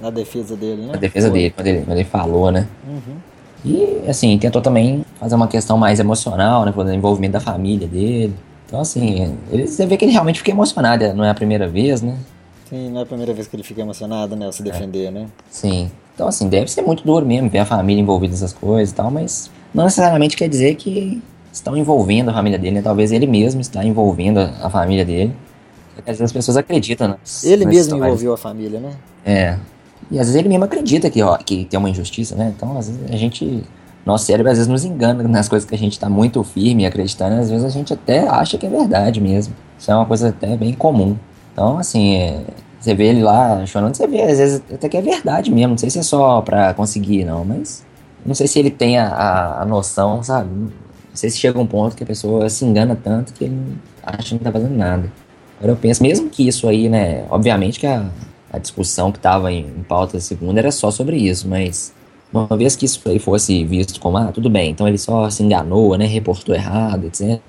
Na 0.02 0.10
defesa 0.10 0.56
dele, 0.56 0.82
né? 0.82 0.92
Na 0.92 0.98
defesa 0.98 1.28
Foi. 1.28 1.38
dele, 1.38 1.50
quando 1.50 1.66
ele, 1.68 1.82
quando 1.82 1.98
ele 1.98 2.08
falou, 2.08 2.50
né? 2.50 2.66
Uhum. 2.88 3.16
E, 3.62 4.08
assim, 4.08 4.36
tentou 4.38 4.62
também 4.62 5.04
fazer 5.20 5.34
uma 5.34 5.46
questão 5.46 5.78
mais 5.78 6.00
emocional, 6.00 6.64
né? 6.64 6.72
O 6.74 6.92
envolvimento 6.92 7.34
da 7.34 7.40
família 7.40 7.86
dele. 7.86 8.34
Então, 8.70 8.80
assim, 8.80 9.36
ele, 9.50 9.66
você 9.66 9.84
vê 9.84 9.96
que 9.96 10.04
ele 10.04 10.12
realmente 10.12 10.38
fica 10.38 10.52
emocionado, 10.52 11.12
não 11.12 11.24
é 11.24 11.30
a 11.30 11.34
primeira 11.34 11.66
vez, 11.66 12.00
né? 12.02 12.16
Sim, 12.68 12.88
não 12.88 13.00
é 13.00 13.02
a 13.02 13.06
primeira 13.06 13.34
vez 13.34 13.48
que 13.48 13.56
ele 13.56 13.64
fica 13.64 13.80
emocionado, 13.80 14.36
né? 14.36 14.46
Ao 14.46 14.52
se 14.52 14.62
defender, 14.62 15.06
é. 15.06 15.10
né? 15.10 15.26
Sim. 15.50 15.90
Então, 16.14 16.28
assim, 16.28 16.48
deve 16.48 16.70
ser 16.70 16.82
muito 16.82 17.04
duro 17.04 17.26
mesmo 17.26 17.50
ver 17.50 17.58
a 17.58 17.66
família 17.66 18.00
envolvida 18.00 18.30
nessas 18.30 18.52
coisas 18.52 18.92
e 18.92 18.94
tal, 18.94 19.10
mas 19.10 19.50
não 19.74 19.82
necessariamente 19.82 20.36
quer 20.36 20.48
dizer 20.48 20.76
que 20.76 21.20
estão 21.52 21.76
envolvendo 21.76 22.28
a 22.28 22.32
família 22.32 22.56
dele, 22.60 22.76
né? 22.76 22.82
Talvez 22.82 23.10
ele 23.10 23.26
mesmo 23.26 23.60
está 23.60 23.84
envolvendo 23.84 24.38
a 24.38 24.70
família 24.70 25.04
dele. 25.04 25.34
Às 25.98 26.04
vezes 26.04 26.22
as 26.22 26.32
pessoas 26.32 26.56
acreditam, 26.56 27.08
né? 27.08 27.16
Ele 27.42 27.66
mesmo 27.66 27.96
envolveu 27.96 28.32
a 28.32 28.36
família, 28.36 28.78
né? 28.78 28.92
É. 29.26 29.58
E 30.12 30.20
às 30.20 30.26
vezes 30.26 30.36
ele 30.36 30.48
mesmo 30.48 30.64
acredita 30.64 31.10
que, 31.10 31.20
ó, 31.22 31.36
que 31.38 31.64
tem 31.64 31.76
uma 31.76 31.90
injustiça, 31.90 32.36
né? 32.36 32.52
Então, 32.56 32.78
às 32.78 32.88
vezes 32.88 33.02
a 33.10 33.16
gente. 33.16 33.64
Nosso 34.04 34.24
cérebro 34.24 34.50
às 34.50 34.58
vezes 34.58 34.70
nos 34.70 34.84
engana 34.84 35.22
nas 35.24 35.48
coisas 35.48 35.68
que 35.68 35.74
a 35.74 35.78
gente 35.78 35.92
está 35.92 36.08
muito 36.08 36.42
firme 36.42 36.86
acreditando, 36.86 37.36
às 37.40 37.50
vezes 37.50 37.64
a 37.64 37.68
gente 37.68 37.92
até 37.92 38.26
acha 38.26 38.56
que 38.56 38.66
é 38.66 38.70
verdade 38.70 39.20
mesmo. 39.20 39.54
Isso 39.78 39.90
é 39.90 39.94
uma 39.94 40.06
coisa 40.06 40.30
até 40.30 40.56
bem 40.56 40.72
comum. 40.72 41.16
Então, 41.52 41.78
assim, 41.78 42.14
é, 42.16 42.44
você 42.80 42.94
vê 42.94 43.08
ele 43.08 43.22
lá 43.22 43.64
chorando, 43.66 43.94
você 43.94 44.06
vê, 44.06 44.22
às 44.22 44.38
vezes 44.38 44.62
até 44.72 44.88
que 44.88 44.96
é 44.96 45.02
verdade 45.02 45.50
mesmo. 45.50 45.70
Não 45.70 45.78
sei 45.78 45.90
se 45.90 45.98
é 45.98 46.02
só 46.02 46.40
pra 46.40 46.72
conseguir, 46.72 47.24
não, 47.24 47.44
mas. 47.44 47.84
Não 48.24 48.34
sei 48.34 48.46
se 48.46 48.58
ele 48.58 48.70
tem 48.70 48.98
a, 48.98 49.08
a, 49.08 49.62
a 49.62 49.64
noção, 49.66 50.22
sabe? 50.22 50.50
Não 50.50 50.70
sei 51.14 51.30
se 51.30 51.38
chega 51.38 51.58
um 51.58 51.66
ponto 51.66 51.96
que 51.96 52.02
a 52.02 52.06
pessoa 52.06 52.48
se 52.48 52.64
engana 52.64 52.96
tanto 52.96 53.32
que 53.32 53.44
ele 53.44 53.78
acha 54.02 54.28
que 54.28 54.34
não 54.34 54.40
tá 54.40 54.52
fazendo 54.52 54.76
nada. 54.76 55.10
Agora 55.58 55.72
eu 55.72 55.76
penso, 55.76 56.02
mesmo 56.02 56.28
que 56.30 56.46
isso 56.46 56.68
aí, 56.68 56.88
né? 56.88 57.24
Obviamente 57.30 57.78
que 57.80 57.86
a, 57.86 58.06
a 58.52 58.58
discussão 58.58 59.12
que 59.12 59.18
estava 59.18 59.52
em, 59.52 59.66
em 59.66 59.82
pauta 59.82 60.18
segunda 60.20 60.60
era 60.60 60.70
só 60.70 60.90
sobre 60.90 61.16
isso, 61.16 61.48
mas 61.48 61.92
uma 62.32 62.56
vez 62.56 62.76
que 62.76 62.84
isso 62.84 63.00
aí 63.08 63.18
fosse 63.18 63.64
visto 63.64 64.00
como, 64.00 64.16
ah, 64.16 64.30
tudo 64.32 64.48
bem, 64.48 64.70
então 64.70 64.86
ele 64.86 64.98
só 64.98 65.28
se 65.30 65.42
enganou, 65.42 65.96
né? 65.96 66.06
Reportou 66.06 66.54
errado, 66.54 67.06
etc. 67.06 67.40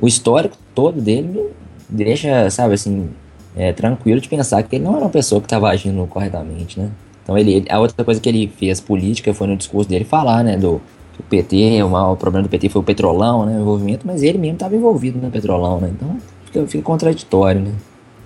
O 0.00 0.06
histórico 0.06 0.56
todo 0.74 1.00
dele 1.00 1.50
deixa, 1.88 2.50
sabe, 2.50 2.74
assim, 2.74 3.08
é, 3.56 3.72
tranquilo 3.72 4.20
de 4.20 4.28
pensar 4.28 4.62
que 4.62 4.76
ele 4.76 4.84
não 4.84 4.96
era 4.96 5.04
uma 5.04 5.10
pessoa 5.10 5.40
que 5.40 5.46
estava 5.46 5.68
agindo 5.68 6.06
corretamente, 6.06 6.78
né? 6.78 6.90
Então 7.22 7.36
ele, 7.36 7.64
a 7.68 7.78
outra 7.78 8.04
coisa 8.04 8.20
que 8.20 8.28
ele 8.28 8.48
fez 8.56 8.80
política 8.80 9.34
foi 9.34 9.46
no 9.46 9.56
discurso 9.56 9.88
dele 9.88 10.04
falar, 10.04 10.42
né, 10.42 10.56
do 10.56 10.80
o 11.18 11.22
PT, 11.24 11.82
o, 11.82 11.88
maior, 11.88 12.14
problema 12.16 12.46
do 12.46 12.48
PT 12.48 12.68
foi 12.68 12.80
o 12.80 12.84
petrolão, 12.84 13.44
né, 13.44 13.58
o 13.58 13.60
envolvimento, 13.60 14.06
mas 14.06 14.22
ele 14.22 14.38
mesmo 14.38 14.54
estava 14.54 14.76
envolvido 14.76 15.18
no 15.18 15.30
petrolão, 15.30 15.80
né? 15.80 15.90
Então 15.92 16.16
fica, 16.46 16.66
fica 16.66 16.84
contraditório, 16.84 17.60
né? 17.60 17.72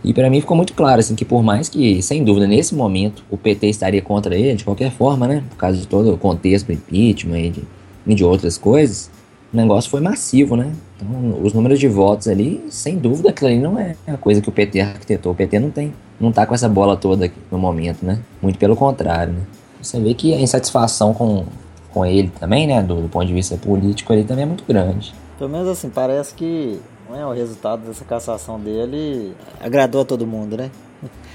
E 0.05 0.13
para 0.13 0.29
mim 0.29 0.41
ficou 0.41 0.57
muito 0.57 0.73
claro, 0.75 1.01
assim, 1.01 1.15
que 1.15 1.25
por 1.25 1.43
mais 1.43 1.69
que, 1.69 2.03
sem 2.03 2.25
dúvida, 2.25 2.47
nesse 2.47 2.75
momento 2.75 3.23
o 3.31 3.37
PT 3.37 3.69
estaria 3.69 4.03
contra 4.03 4.35
ele, 4.35 4.57
de 4.57 4.65
qualquer 4.65 4.91
forma, 4.91 5.29
né? 5.29 5.45
Por 5.49 5.57
causa 5.57 5.79
de 5.79 5.87
todo 5.87 6.13
o 6.13 6.19
contexto 6.19 6.67
do 6.67 6.73
impeachment 6.73 7.39
e 7.39 7.51
de, 7.51 7.63
e 8.07 8.15
de 8.15 8.25
outras 8.25 8.59
coisas, 8.59 9.11
o 9.53 9.57
negócio 9.57 9.91
foi 9.91 10.01
massivo, 10.01 10.57
né? 10.57 10.73
Então, 10.97 11.41
os 11.43 11.53
números 11.53 11.79
de 11.79 11.87
votos 11.87 12.27
ali, 12.27 12.65
sem 12.69 12.97
dúvida, 12.97 13.31
aquilo 13.31 13.51
ali 13.51 13.61
não 13.61 13.79
é 13.79 13.95
a 14.07 14.17
coisa 14.17 14.41
que 14.41 14.49
o 14.49 14.53
PT 14.53 14.81
arquitetou. 14.81 15.33
O 15.33 15.35
PT 15.35 15.59
não 15.61 15.71
tem, 15.71 15.93
não 16.19 16.33
tá 16.33 16.47
com 16.47 16.55
essa 16.55 16.69
bola 16.69 16.97
toda 16.97 17.27
aqui 17.27 17.39
no 17.51 17.59
momento, 17.59 18.05
né? 18.05 18.19
Muito 18.41 18.59
pelo 18.59 18.75
contrário, 18.75 19.35
né? 19.35 19.41
Você 19.81 20.01
vê 20.01 20.15
que 20.15 20.33
a 20.35 20.41
insatisfação 20.41 21.13
com, 21.13 21.45
com 21.93 22.07
ele 22.07 22.33
também, 22.41 22.67
né? 22.67 22.83
Do, 22.83 23.03
do 23.03 23.09
ponto 23.09 23.27
de 23.27 23.33
vista 23.33 23.57
político, 23.57 24.13
ele 24.13 24.25
também 24.25 24.45
é 24.45 24.47
muito 24.47 24.65
grande. 24.67 25.15
Pelo 25.39 25.51
menos 25.51 25.69
assim, 25.69 25.91
parece 25.91 26.35
que 26.35 26.81
né, 27.13 27.25
o 27.25 27.33
resultado 27.33 27.87
dessa 27.87 28.05
cassação 28.05 28.59
dele 28.59 29.35
agradou 29.61 30.03
a 30.03 30.05
todo 30.05 30.27
mundo, 30.27 30.57
né? 30.57 30.71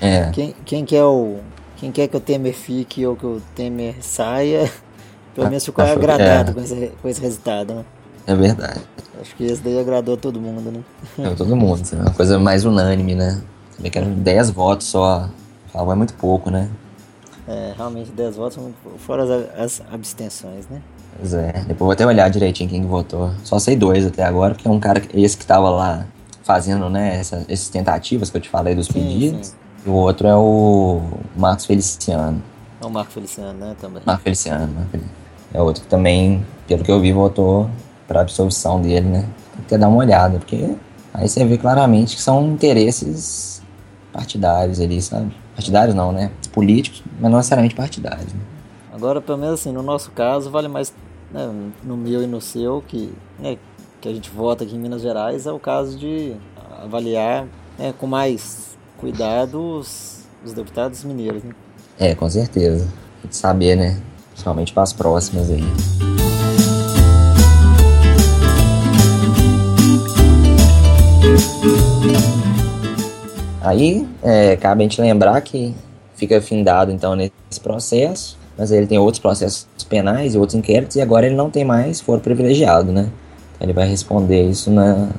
É. 0.01 0.29
Quem, 0.31 0.55
quem 0.65 0.85
quer 0.85 1.03
o 1.03 1.37
quem 1.77 1.91
quer 1.91 2.07
que 2.07 2.17
o 2.17 2.19
Temer 2.19 2.53
fique 2.53 3.05
ou 3.05 3.15
que 3.15 3.25
o 3.25 3.41
Temer 3.55 3.95
saia, 4.01 4.69
pelo 5.35 5.47
menos 5.47 5.63
ficou 5.63 5.85
agradado 5.85 6.51
é. 6.51 6.53
com, 6.53 6.61
esse, 6.61 6.91
com 7.01 7.07
esse 7.07 7.21
resultado, 7.21 7.75
né? 7.75 7.85
É 8.25 8.35
verdade. 8.35 8.81
Acho 9.21 9.35
que 9.35 9.45
esse 9.45 9.61
daí 9.61 9.79
agradou 9.79 10.17
todo 10.17 10.39
mundo, 10.41 10.69
né? 10.69 10.81
É, 11.19 11.29
todo 11.33 11.55
mundo. 11.55 11.81
É 11.93 11.95
uma 11.95 12.13
coisa 12.13 12.37
mais 12.37 12.65
unânime, 12.65 13.15
né? 13.15 13.41
Também 13.75 13.89
que 13.89 13.97
eram 13.97 14.13
10 14.13 14.49
votos 14.51 14.87
só. 14.87 15.29
Algo 15.73 15.91
é 15.91 15.95
muito 15.95 16.13
pouco, 16.15 16.49
né? 16.49 16.69
É, 17.47 17.73
realmente 17.77 18.11
10 18.11 18.35
votos, 18.35 18.59
fora 18.97 19.23
as, 19.23 19.79
as 19.79 19.93
abstenções, 19.93 20.67
né? 20.69 20.81
Pois 21.17 21.33
é. 21.33 21.51
Depois 21.53 21.77
vou 21.79 21.91
até 21.91 22.05
olhar 22.05 22.29
direitinho 22.29 22.69
quem 22.69 22.85
votou. 22.85 23.31
Só 23.43 23.57
sei 23.57 23.75
dois 23.75 24.05
até 24.05 24.23
agora, 24.23 24.53
porque 24.53 24.67
é 24.67 24.71
um 24.71 24.79
cara, 24.79 25.01
esse 25.13 25.37
que 25.37 25.45
tava 25.45 25.69
lá 25.69 26.05
fazendo, 26.43 26.89
né, 26.89 27.17
essa, 27.19 27.45
essas 27.49 27.69
tentativas 27.69 28.29
que 28.29 28.37
eu 28.37 28.41
te 28.41 28.49
falei 28.49 28.75
dos 28.75 28.87
sim, 28.87 28.93
pedidos. 28.93 29.47
Sim. 29.47 29.55
E 29.85 29.89
o 29.89 29.93
outro 29.93 30.27
é 30.27 30.35
o 30.35 31.01
Marcos 31.35 31.65
Feliciano. 31.65 32.41
É 32.81 32.85
o 32.85 32.89
Marcos 32.89 33.13
Feliciano, 33.13 33.53
né, 33.53 33.75
também. 33.79 34.01
Marcos 34.05 34.23
Feliciano, 34.23 34.67
né? 34.67 34.99
É 35.53 35.61
outro 35.61 35.83
que 35.83 35.89
também, 35.89 36.45
pelo 36.67 36.83
que 36.83 36.91
eu 36.91 36.99
vi, 36.99 37.11
votou 37.11 37.69
para 38.07 38.21
absolvição 38.21 38.81
dele, 38.81 39.07
né? 39.07 39.29
Tem 39.55 39.65
que 39.67 39.77
dar 39.77 39.87
uma 39.87 39.97
olhada, 39.97 40.37
porque 40.37 40.75
aí 41.13 41.27
você 41.27 41.43
vê 41.45 41.57
claramente 41.57 42.15
que 42.15 42.21
são 42.21 42.45
interesses 42.47 43.61
partidários 44.11 44.79
ali, 44.79 45.01
sabe? 45.01 45.33
Partidários 45.57 45.95
não, 45.95 46.11
né? 46.11 46.29
Políticos, 46.53 47.03
mas 47.19 47.31
não 47.31 47.37
necessariamente 47.39 47.73
partidários. 47.73 48.31
Né? 48.31 48.39
Agora, 48.93 49.19
pelo 49.19 49.39
menos 49.39 49.59
assim, 49.59 49.71
no 49.71 49.81
nosso 49.81 50.11
caso, 50.11 50.51
vale 50.51 50.67
mais 50.67 50.93
né, 51.31 51.51
no 51.83 51.97
meu 51.97 52.21
e 52.21 52.27
no 52.27 52.39
seu, 52.39 52.83
que, 52.87 53.11
né, 53.39 53.57
que 53.99 54.07
a 54.07 54.13
gente 54.13 54.29
vota 54.29 54.63
aqui 54.63 54.75
em 54.75 54.79
Minas 54.79 55.01
Gerais, 55.01 55.47
é 55.47 55.51
o 55.51 55.59
caso 55.59 55.97
de 55.97 56.35
avaliar 56.79 57.47
né, 57.75 57.91
com 57.97 58.05
mais 58.05 58.77
cuidado 58.99 59.59
os, 59.59 60.19
os 60.45 60.53
deputados 60.53 61.03
mineiros. 61.03 61.43
Né? 61.43 61.55
É, 61.97 62.13
com 62.13 62.29
certeza. 62.29 62.87
Tem 63.23 63.29
que 63.29 63.35
saber, 63.35 63.75
né? 63.75 63.99
Principalmente 64.29 64.71
para 64.71 64.83
as 64.83 64.93
próximas 64.93 65.49
aí. 65.49 66.06
Aí, 73.67 74.07
é, 74.23 74.55
cabe 74.55 74.81
a 74.81 74.83
gente 74.83 75.01
lembrar 75.01 75.41
que 75.41 75.75
fica 76.15 76.39
findado, 76.39 76.89
então, 76.89 77.15
nesse 77.15 77.59
processo, 77.61 78.37
mas 78.57 78.71
ele 78.71 78.87
tem 78.87 78.97
outros 78.97 79.19
processos 79.19 79.67
penais 79.89 80.35
e 80.35 80.37
outros 80.37 80.57
inquéritos, 80.57 80.95
e 80.95 81.01
agora 81.01 81.25
ele 81.25 81.35
não 81.35 81.49
tem 81.49 81.65
mais 81.65 81.99
foro 81.99 82.21
privilegiado, 82.21 82.93
né? 82.93 83.09
Então, 83.55 83.65
ele 83.65 83.73
vai 83.73 83.85
responder 83.85 84.49
isso 84.49 84.71
na, 84.71 85.09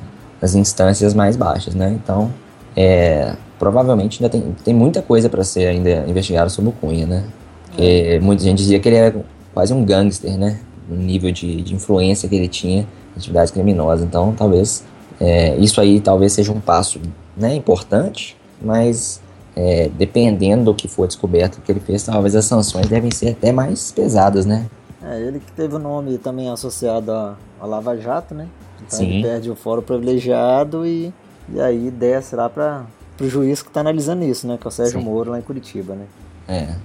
nas 0.41 0.55
instâncias 0.55 1.13
mais 1.13 1.35
baixas, 1.35 1.75
né? 1.75 1.95
Então, 2.03 2.31
é, 2.75 3.35
provavelmente 3.59 4.23
ainda 4.23 4.31
tem, 4.31 4.55
tem 4.63 4.73
muita 4.73 5.01
coisa 5.01 5.29
para 5.29 5.43
ser 5.43 5.67
ainda 5.67 6.05
investigada 6.07 6.49
sobre 6.49 6.71
o 6.71 6.73
Cunha, 6.73 7.05
né? 7.05 7.23
Porque 7.67 8.19
muita 8.19 8.43
gente 8.43 8.57
dizia 8.57 8.79
que 8.79 8.89
ele 8.89 8.95
era 8.95 9.15
quase 9.53 9.73
um 9.73 9.85
gangster, 9.85 10.37
né? 10.39 10.59
O 10.89 10.95
nível 10.95 11.31
de, 11.31 11.61
de 11.61 11.75
influência 11.75 12.27
que 12.27 12.35
ele 12.35 12.47
tinha 12.47 12.81
em 12.81 12.87
atividades 13.15 13.51
criminosas. 13.51 14.03
Então, 14.03 14.33
talvez 14.35 14.83
é, 15.19 15.55
isso 15.57 15.79
aí 15.79 15.99
talvez 15.99 16.33
seja 16.33 16.51
um 16.51 16.59
passo 16.59 16.99
né, 17.35 17.53
importante, 17.53 18.35
mas 18.61 19.21
é, 19.55 19.89
dependendo 19.97 20.65
do 20.65 20.73
que 20.73 20.87
for 20.87 21.07
descoberto 21.07 21.61
que 21.61 21.71
ele 21.71 21.79
fez, 21.79 22.03
talvez 22.03 22.35
as 22.35 22.45
sanções 22.45 22.87
devem 22.87 23.11
ser 23.11 23.29
até 23.29 23.51
mais 23.51 23.91
pesadas, 23.91 24.45
né? 24.45 24.67
É, 25.03 25.19
ele 25.21 25.39
que 25.39 25.51
teve 25.51 25.75
o 25.75 25.79
nome 25.79 26.17
também 26.17 26.49
associado 26.49 27.11
a, 27.11 27.35
a 27.59 27.65
Lava 27.65 27.97
Jato, 27.97 28.33
né? 28.33 28.47
Então 28.85 28.99
Sim. 28.99 29.09
ele 29.09 29.23
perde 29.23 29.49
o 29.49 29.55
fórum 29.55 29.81
privilegiado 29.81 30.85
e, 30.85 31.13
e 31.53 31.59
aí 31.59 31.91
desce 31.91 32.35
lá 32.35 32.49
para 32.49 32.85
o 33.19 33.27
juiz 33.27 33.61
que 33.61 33.69
está 33.69 33.81
analisando 33.81 34.23
isso, 34.23 34.47
né? 34.47 34.57
Que 34.59 34.67
é 34.67 34.69
o 34.69 34.71
Sérgio 34.71 34.99
Sim. 34.99 35.05
Moro 35.05 35.31
lá 35.31 35.39
em 35.39 35.41
Curitiba, 35.41 35.95
né? 35.95 36.05
É, 36.47 36.75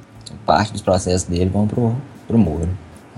parte 0.47 0.73
dos 0.73 0.83
processos 0.83 1.29
dele 1.29 1.51
vão 1.51 1.67
pro, 1.67 1.95
pro 2.27 2.39
Moro. 2.39 2.69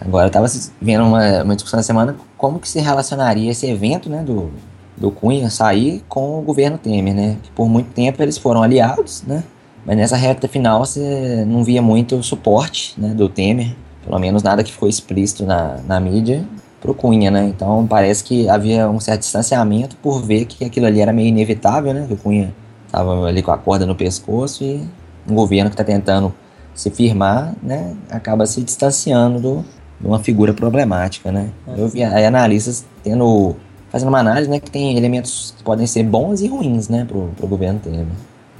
Agora 0.00 0.26
eu 0.26 0.30
tava 0.30 0.46
vendo 0.80 1.04
uma, 1.04 1.42
uma 1.42 1.54
discussão 1.54 1.78
na 1.78 1.82
semana 1.82 2.16
como 2.36 2.58
que 2.58 2.68
se 2.68 2.78
relacionaria 2.80 3.50
esse 3.50 3.66
evento, 3.66 4.10
né, 4.10 4.22
do, 4.22 4.50
do 4.96 5.10
Cunha 5.10 5.50
sair 5.50 6.02
com 6.08 6.38
o 6.38 6.42
governo 6.42 6.78
Temer, 6.78 7.14
né? 7.14 7.36
Por 7.54 7.68
muito 7.68 7.90
tempo 7.92 8.22
eles 8.22 8.38
foram 8.38 8.62
aliados, 8.62 9.22
né? 9.26 9.44
Mas 9.84 9.96
nessa 9.96 10.16
reta 10.16 10.48
final 10.48 10.84
você 10.84 11.44
não 11.46 11.62
via 11.62 11.80
muito 11.80 12.20
suporte 12.22 12.94
né, 12.98 13.10
do 13.10 13.28
Temer, 13.28 13.76
pelo 14.04 14.18
menos 14.18 14.42
nada 14.42 14.64
que 14.64 14.72
ficou 14.72 14.88
explícito 14.88 15.44
na, 15.44 15.78
na 15.86 16.00
mídia, 16.00 16.44
pro 16.80 16.94
Cunha, 16.94 17.30
né? 17.30 17.44
Então 17.46 17.86
parece 17.86 18.24
que 18.24 18.48
havia 18.48 18.88
um 18.88 18.98
certo 18.98 19.20
distanciamento 19.20 19.96
por 19.96 20.22
ver 20.22 20.46
que 20.46 20.64
aquilo 20.64 20.86
ali 20.86 21.00
era 21.00 21.12
meio 21.12 21.28
inevitável, 21.28 21.92
né? 21.92 22.04
Que 22.06 22.14
o 22.14 22.16
Cunha 22.16 22.54
estava 22.86 23.26
ali 23.26 23.42
com 23.42 23.52
a 23.52 23.58
corda 23.58 23.84
no 23.84 23.94
pescoço 23.94 24.64
e 24.64 24.82
um 25.28 25.34
governo 25.34 25.70
que 25.70 25.74
está 25.74 25.84
tentando 25.84 26.32
se 26.74 26.90
firmar, 26.90 27.54
né? 27.62 27.94
Acaba 28.10 28.46
se 28.46 28.62
distanciando 28.62 29.40
do, 29.40 29.64
de 30.00 30.06
uma 30.06 30.18
figura 30.18 30.52
problemática, 30.52 31.30
né? 31.30 31.50
Eu 31.76 31.88
vi 31.88 32.02
analistas 32.02 32.84
tendo 33.02 33.56
fazendo 33.96 34.08
uma 34.08 34.18
análise, 34.18 34.48
né, 34.48 34.60
que 34.60 34.70
tem 34.70 34.96
elementos 34.96 35.54
que 35.56 35.64
podem 35.64 35.86
ser 35.86 36.02
bons 36.02 36.42
e 36.42 36.48
ruins, 36.48 36.88
né, 36.88 37.06
pro, 37.06 37.30
pro 37.36 37.46
governo 37.46 37.80
Temer. 37.80 38.06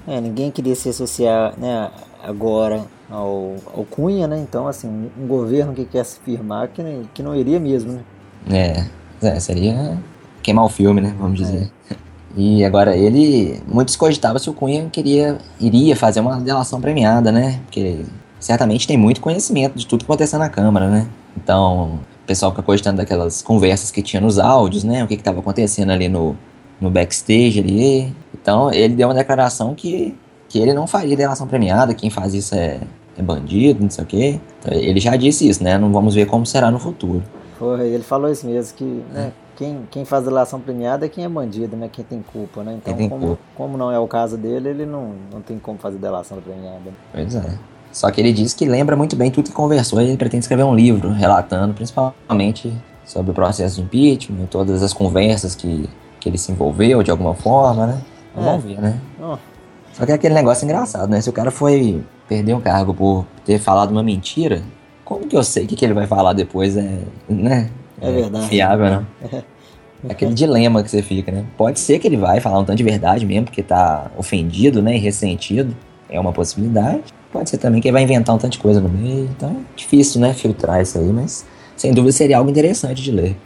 É, 0.08 0.18
ninguém 0.20 0.50
queria 0.50 0.74
se 0.74 0.88
associar, 0.88 1.52
né, 1.58 1.90
agora 2.24 2.84
ao, 3.10 3.56
ao 3.74 3.84
Cunha, 3.84 4.26
né, 4.26 4.38
então, 4.38 4.66
assim, 4.66 4.88
um 4.88 5.26
governo 5.26 5.74
que 5.74 5.84
quer 5.84 6.04
se 6.04 6.18
firmar 6.20 6.68
que, 6.68 6.82
que 7.12 7.22
não 7.22 7.34
iria 7.34 7.60
mesmo, 7.60 7.92
né. 7.92 8.00
É, 8.50 9.26
é 9.28 9.40
seria 9.40 9.98
queimar 10.42 10.64
o 10.64 10.68
filme, 10.70 11.00
né, 11.02 11.14
vamos 11.18 11.38
dizer. 11.38 11.70
É. 11.90 11.96
E 12.34 12.64
agora 12.64 12.96
ele, 12.96 13.60
muitos 13.66 13.96
cogitavam 13.96 14.38
se 14.38 14.48
o 14.48 14.54
Cunha 14.54 14.88
queria, 14.90 15.36
iria 15.60 15.94
fazer 15.94 16.20
uma 16.20 16.40
delação 16.40 16.80
premiada, 16.80 17.30
né, 17.30 17.60
porque 17.66 18.06
certamente 18.40 18.86
tem 18.86 18.96
muito 18.96 19.20
conhecimento 19.20 19.76
de 19.76 19.86
tudo 19.86 20.00
que 20.00 20.06
aconteceu 20.06 20.38
na 20.38 20.48
Câmara, 20.48 20.88
né. 20.88 21.06
Então, 21.36 22.00
pessoal 22.26 22.50
fica 22.50 22.62
cogitando 22.62 22.98
daquelas 22.98 23.42
conversas 23.42 23.90
que 23.90 24.02
tinha 24.02 24.20
nos 24.20 24.38
áudios, 24.38 24.84
né? 24.84 25.02
O 25.04 25.06
que 25.06 25.14
estava 25.14 25.40
acontecendo 25.40 25.90
ali 25.90 26.08
no, 26.08 26.36
no 26.80 26.90
backstage 26.90 27.60
ali. 27.60 28.14
Então, 28.34 28.70
ele 28.72 28.94
deu 28.94 29.08
uma 29.08 29.14
declaração 29.14 29.74
que, 29.74 30.16
que 30.48 30.58
ele 30.58 30.74
não 30.74 30.86
faria 30.86 31.16
delação 31.16 31.46
premiada, 31.46 31.94
quem 31.94 32.10
faz 32.10 32.34
isso 32.34 32.54
é, 32.54 32.80
é 33.16 33.22
bandido, 33.22 33.82
não 33.82 33.90
sei 33.90 34.04
o 34.04 34.06
quê. 34.06 34.40
Então, 34.60 34.78
ele 34.78 35.00
já 35.00 35.16
disse 35.16 35.48
isso, 35.48 35.62
né? 35.62 35.78
Não 35.78 35.92
vamos 35.92 36.14
ver 36.14 36.26
como 36.26 36.44
será 36.44 36.70
no 36.70 36.78
futuro. 36.78 37.22
Foi, 37.58 37.88
ele 37.88 38.02
falou 38.02 38.30
isso 38.30 38.46
mesmo, 38.46 38.76
que 38.76 38.84
né, 38.84 39.32
quem, 39.56 39.88
quem 39.90 40.04
faz 40.04 40.24
delação 40.24 40.60
premiada 40.60 41.06
é 41.06 41.08
quem 41.08 41.24
é 41.24 41.28
bandido, 41.28 41.76
né? 41.76 41.88
Quem 41.90 42.04
tem 42.04 42.22
culpa, 42.22 42.62
né? 42.62 42.78
Então, 42.82 43.08
como, 43.08 43.26
culpa. 43.26 43.42
como 43.54 43.78
não 43.78 43.90
é 43.90 43.98
o 43.98 44.06
caso 44.06 44.36
dele, 44.36 44.68
ele 44.68 44.86
não, 44.86 45.14
não 45.32 45.40
tem 45.40 45.58
como 45.58 45.78
fazer 45.78 45.96
delação 45.96 46.38
premiada. 46.40 46.92
Pois 47.12 47.34
é. 47.34 47.58
Só 47.96 48.10
que 48.10 48.20
ele 48.20 48.30
diz 48.30 48.52
que 48.52 48.66
lembra 48.66 48.94
muito 48.94 49.16
bem 49.16 49.30
tudo 49.30 49.48
que 49.48 49.56
conversou 49.56 50.02
e 50.02 50.04
ele 50.04 50.18
pretende 50.18 50.44
escrever 50.44 50.64
um 50.64 50.74
livro 50.74 51.12
relatando 51.12 51.72
principalmente 51.72 52.70
sobre 53.06 53.30
o 53.30 53.34
processo 53.34 53.76
de 53.76 53.80
impeachment, 53.80 54.44
todas 54.50 54.82
as 54.82 54.92
conversas 54.92 55.54
que, 55.54 55.88
que 56.20 56.28
ele 56.28 56.36
se 56.36 56.52
envolveu 56.52 57.02
de 57.02 57.10
alguma 57.10 57.32
forma, 57.32 57.86
né? 57.86 58.02
É. 58.36 58.42
Vamos 58.42 58.64
ver, 58.64 58.82
né? 58.82 59.00
Oh. 59.18 59.38
Só 59.94 60.04
que 60.04 60.12
é 60.12 60.14
aquele 60.14 60.34
negócio 60.34 60.66
engraçado, 60.66 61.08
né? 61.08 61.22
Se 61.22 61.30
o 61.30 61.32
cara 61.32 61.50
foi 61.50 62.04
perder 62.28 62.52
um 62.52 62.60
cargo 62.60 62.92
por 62.92 63.24
ter 63.46 63.58
falado 63.58 63.92
uma 63.92 64.02
mentira, 64.02 64.60
como 65.02 65.26
que 65.26 65.34
eu 65.34 65.42
sei 65.42 65.64
o 65.64 65.66
que, 65.66 65.74
que 65.74 65.82
ele 65.82 65.94
vai 65.94 66.06
falar 66.06 66.34
depois? 66.34 66.76
É, 66.76 66.98
né? 67.26 67.70
É, 67.98 68.10
é 68.10 68.12
verdade. 68.12 68.46
Fiável, 68.46 68.90
não. 68.90 69.06
É 70.06 70.12
aquele 70.12 70.34
dilema 70.34 70.82
que 70.82 70.90
você 70.90 71.00
fica, 71.00 71.32
né? 71.32 71.46
Pode 71.56 71.80
ser 71.80 71.98
que 71.98 72.06
ele 72.06 72.18
vai 72.18 72.40
falar 72.40 72.58
um 72.58 72.64
tanto 72.64 72.76
de 72.76 72.84
verdade 72.84 73.24
mesmo, 73.24 73.46
porque 73.46 73.62
tá 73.62 74.10
ofendido, 74.18 74.82
né? 74.82 74.96
E 74.96 74.98
ressentido. 74.98 75.74
É 76.10 76.20
uma 76.20 76.32
possibilidade. 76.32 77.02
Pode 77.32 77.50
ser 77.50 77.58
também 77.58 77.80
que 77.80 77.88
ele 77.88 77.92
vai 77.92 78.02
inventar 78.02 78.34
um 78.34 78.38
tanto 78.38 78.52
de 78.52 78.58
coisa 78.58 78.80
no 78.80 78.88
meio. 78.88 79.24
Então 79.36 79.50
é 79.50 79.76
difícil, 79.76 80.20
né? 80.20 80.32
Filtrar 80.32 80.80
isso 80.80 80.98
aí, 80.98 81.12
mas 81.12 81.44
sem 81.76 81.92
dúvida 81.92 82.12
seria 82.12 82.38
algo 82.38 82.50
interessante 82.50 83.02
de 83.02 83.10
ler. 83.10 83.36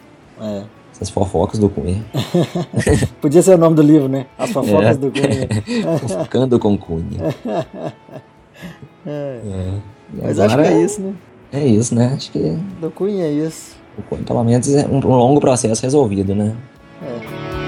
É. 0.41 0.63
Essas 0.93 1.11
fofocas 1.11 1.59
do 1.59 1.69
Cunha. 1.69 2.05
Podia 3.21 3.43
ser 3.43 3.55
o 3.55 3.59
nome 3.59 3.75
do 3.75 3.83
livro, 3.83 4.09
né? 4.09 4.27
As 4.39 4.51
fofocas 4.51 4.97
é. 4.97 5.01
do 5.01 5.11
Cunha. 5.11 5.99
Fofocando 5.99 6.59
com 6.59 6.77
Cunha. 6.77 7.35
É. 9.07 9.41
É. 9.47 9.73
Mas 10.13 10.39
Agora, 10.39 10.63
acho 10.63 10.71
que 10.71 10.79
é 10.79 10.85
isso, 10.85 11.01
né? 11.01 11.15
É 11.53 11.67
isso, 11.67 11.95
né? 11.95 12.13
Acho 12.15 12.31
que. 12.31 12.59
Do 12.81 12.91
Cunha 12.91 13.25
é 13.25 13.33
isso. 13.33 13.77
Pelo 14.27 14.45
menos 14.45 14.73
é 14.73 14.87
um 14.87 15.01
longo 15.01 15.41
processo 15.41 15.83
resolvido, 15.83 16.35
né? 16.35 16.55
É. 17.03 17.60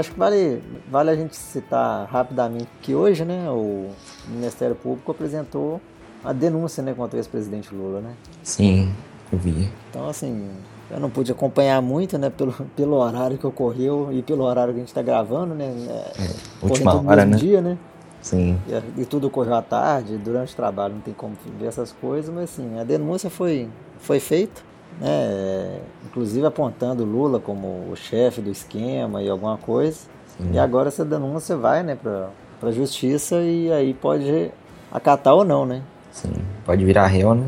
Acho 0.00 0.12
que 0.12 0.18
vale, 0.18 0.62
vale 0.90 1.10
a 1.10 1.14
gente 1.14 1.36
citar 1.36 2.06
rapidamente 2.06 2.68
que 2.80 2.94
hoje, 2.94 3.22
né, 3.22 3.50
o 3.50 3.90
Ministério 4.28 4.74
Público 4.74 5.10
apresentou 5.10 5.78
a 6.24 6.32
denúncia, 6.32 6.82
né, 6.82 6.94
contra 6.94 7.16
o 7.16 7.20
ex-presidente 7.20 7.74
Lula, 7.74 8.00
né? 8.00 8.14
Sim, 8.42 8.90
eu 9.30 9.38
vi. 9.38 9.70
Então, 9.90 10.08
assim, 10.08 10.48
eu 10.90 10.98
não 10.98 11.10
pude 11.10 11.30
acompanhar 11.30 11.82
muito, 11.82 12.16
né, 12.16 12.30
pelo, 12.30 12.52
pelo 12.74 12.96
horário 12.96 13.36
que 13.36 13.46
ocorreu 13.46 14.08
e 14.10 14.22
pelo 14.22 14.44
horário 14.44 14.72
que 14.72 14.78
a 14.78 14.80
gente 14.80 14.88
está 14.88 15.02
gravando, 15.02 15.54
né? 15.54 15.66
É, 15.66 16.22
é 16.22 16.30
última 16.62 16.94
hora, 17.06 17.26
né? 17.26 17.36
dia, 17.36 17.60
né? 17.60 17.76
Sim. 18.22 18.58
E, 18.68 19.02
e, 19.02 19.04
tudo 19.04 19.26
ocorreu 19.26 19.54
à 19.54 19.60
tarde, 19.60 20.16
durante 20.16 20.54
o 20.54 20.56
trabalho, 20.56 20.94
não 20.94 21.02
tem 21.02 21.12
como 21.12 21.36
ver 21.58 21.66
essas 21.66 21.92
coisas, 21.92 22.34
mas 22.34 22.44
assim, 22.44 22.78
a 22.78 22.84
denúncia 22.84 23.28
foi, 23.28 23.68
foi 23.98 24.18
feita, 24.18 24.62
né? 24.98 25.80
inclusive 26.06 26.46
apontando 26.46 27.04
Lula 27.04 27.38
como 27.38 27.90
o 27.90 27.96
chefe 27.96 28.40
do 28.40 28.50
esquema 28.50 29.22
e 29.22 29.28
alguma 29.28 29.56
coisa. 29.56 30.00
Sim. 30.36 30.52
E 30.52 30.58
agora 30.58 30.88
essa 30.88 31.04
denúncia 31.04 31.56
vai 31.56 31.82
né, 31.82 31.96
para 31.96 32.30
a 32.62 32.72
justiça 32.72 33.36
e 33.42 33.72
aí 33.72 33.94
pode 33.94 34.50
acatar 34.90 35.34
ou 35.34 35.44
não, 35.44 35.64
né? 35.64 35.82
Sim, 36.10 36.32
pode 36.64 36.84
virar 36.84 37.06
réu, 37.06 37.34
né? 37.34 37.46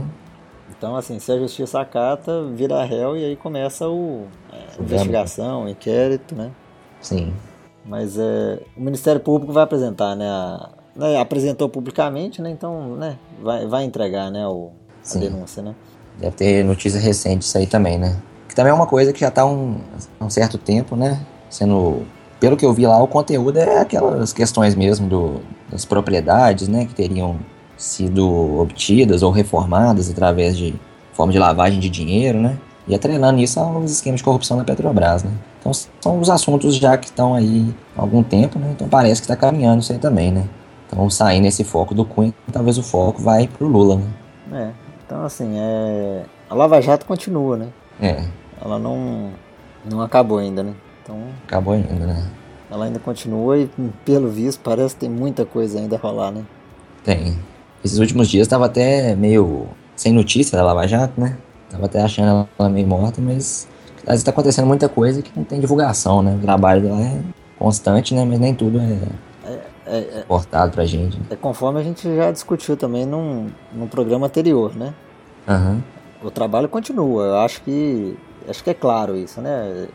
Então, 0.70 0.96
assim, 0.96 1.18
se 1.18 1.31
a 1.31 1.38
justiça 1.38 1.81
acata, 1.81 2.44
vira 2.55 2.83
réu 2.85 3.16
e 3.16 3.24
aí 3.24 3.37
começa 3.37 3.88
o, 3.88 4.26
é, 4.52 4.78
a 4.78 4.83
investigação, 4.83 5.64
o 5.64 5.68
inquérito, 5.68 6.35
né? 6.35 6.50
Sim. 7.00 7.33
Mas 7.85 8.18
é, 8.18 8.61
o 8.76 8.81
Ministério 8.81 9.20
Público 9.20 9.52
vai 9.52 9.62
apresentar, 9.62 10.16
né? 10.16 10.28
A, 10.28 10.70
né 10.94 11.20
apresentou 11.20 11.68
publicamente, 11.68 12.42
né? 12.42 12.50
Então, 12.50 12.96
né? 12.96 13.16
Vai, 13.40 13.66
vai 13.66 13.85
entregar, 13.85 14.31
né? 14.31 14.46
O, 14.46 14.72
a 15.09 15.18
denúncia, 15.18 15.62
né? 15.62 15.74
Deve 16.18 16.37
ter 16.37 16.64
notícia 16.64 17.01
recente 17.01 17.42
isso 17.42 17.57
aí 17.57 17.66
também, 17.66 17.98
né? 17.98 18.16
Que 18.48 18.55
também 18.55 18.70
é 18.70 18.75
uma 18.75 18.87
coisa 18.87 19.12
que 19.12 19.20
já 19.20 19.29
está 19.29 19.46
um, 19.46 19.79
um 20.20 20.31
certo 20.31 20.59
tempo, 20.59 20.94
né? 20.96 21.20
Sendo. 21.48 22.03
Pelo 22.38 22.57
que 22.57 22.66
eu 22.66 22.72
vi 22.72 22.87
lá, 22.87 23.01
o 23.01 23.07
conteúdo 23.07 23.59
é 23.59 23.79
aquelas 23.79 24.33
questões 24.33 24.75
mesmo 24.75 25.09
do, 25.09 25.40
das 25.70 25.85
propriedades, 25.85 26.68
né? 26.68 26.87
Que 26.87 26.94
teriam 26.94 27.38
sido 27.77 28.61
obtidas 28.61 29.22
ou 29.22 29.31
reformadas 29.31 30.11
através 30.11 30.57
de 30.57 30.75
forma 31.12 31.33
de 31.33 31.38
lavagem 31.38 31.81
de 31.81 31.88
dinheiro, 31.88 32.40
né? 32.40 32.59
E 32.87 32.94
atrelando 32.94 33.40
isso 33.40 33.61
aos 33.61 33.90
esquemas 33.90 34.18
de 34.18 34.25
corrupção 34.25 34.57
da 34.57 34.64
Petrobras, 34.64 35.22
né? 35.22 35.31
Então 35.61 35.72
são 35.72 36.18
os 36.20 36.29
assuntos 36.29 36.77
já 36.77 36.96
que 36.96 37.07
estão 37.07 37.35
aí 37.35 37.72
há 37.96 38.03
algum 38.03 38.22
tempo, 38.22 38.59
né? 38.59 38.70
Então 38.72 38.88
parece 38.88 39.20
que 39.20 39.25
está 39.25 39.37
caminhando 39.37 39.83
isso 39.83 39.92
aí 39.92 39.98
também, 39.98 40.33
né? 40.33 40.44
Então 40.87 41.09
saindo 41.09 41.46
esse 41.46 41.64
foco 41.64 41.94
do 41.94 42.05
Cunha, 42.05 42.35
talvez 42.53 42.77
o 42.79 42.83
foco 42.83 43.22
vai 43.22 43.46
pro 43.46 43.68
Lula, 43.68 43.96
né? 43.96 44.07
É. 44.53 44.82
Então, 45.12 45.27
assim, 45.27 45.59
é... 45.59 46.22
a 46.48 46.55
Lava 46.55 46.81
Jato 46.81 47.05
continua, 47.05 47.55
né? 47.59 47.68
É. 48.01 48.25
Ela 48.64 48.79
não, 48.79 49.29
não 49.85 50.01
acabou 50.01 50.38
ainda, 50.38 50.62
né? 50.62 50.72
Então, 51.03 51.18
acabou 51.44 51.75
ainda, 51.75 51.92
né? 51.92 52.31
Ela 52.70 52.87
ainda 52.87 52.98
continua 52.98 53.59
e, 53.59 53.68
pelo 54.07 54.31
visto, 54.31 54.62
parece 54.64 54.94
que 54.94 55.03
tem 55.03 55.11
muita 55.11 55.44
coisa 55.44 55.79
ainda 55.79 55.96
a 55.96 55.98
rolar, 55.98 56.31
né? 56.31 56.42
Tem. 57.05 57.38
Esses 57.85 57.98
últimos 57.98 58.27
dias 58.27 58.48
tava 58.48 58.64
até 58.64 59.14
meio 59.14 59.66
sem 59.94 60.14
notícia 60.14 60.57
da 60.57 60.64
Lava 60.64 60.88
Jato, 60.88 61.20
né? 61.20 61.37
Tava 61.68 61.85
até 61.85 62.01
achando 62.01 62.48
ela 62.59 62.70
meio 62.70 62.87
morta, 62.87 63.20
mas 63.20 63.68
às 64.05 64.12
vezes 64.12 64.25
tá 64.25 64.31
acontecendo 64.31 64.66
muita 64.66 64.88
coisa 64.88 65.20
que 65.20 65.31
não 65.37 65.44
tem 65.44 65.61
divulgação, 65.61 66.22
né? 66.22 66.35
O 66.37 66.40
trabalho 66.40 66.81
dela 66.81 67.03
é 67.03 67.20
constante, 67.59 68.14
né? 68.14 68.25
Mas 68.25 68.40
nem 68.40 68.55
tudo 68.55 68.81
é 68.81 68.96
é, 69.87 69.99
é, 69.99 70.25
portado 70.27 70.73
pra 70.73 70.85
gente. 70.85 71.21
É 71.31 71.37
conforme 71.37 71.81
a 71.81 71.83
gente 71.83 72.14
já 72.14 72.31
discutiu 72.31 72.77
também 72.77 73.07
num, 73.07 73.49
num 73.73 73.87
programa 73.87 74.27
anterior, 74.27 74.75
né? 74.75 74.95
Uhum. 75.49 75.83
O 76.23 76.31
trabalho 76.31 76.68
continua, 76.68 77.25
eu 77.25 77.38
acho 77.38 77.62
que 77.62 78.16
acho 78.49 78.62
que 78.62 78.71
é 78.71 78.75
claro 78.75 79.16
isso, 79.16 79.40
né? 79.40 79.88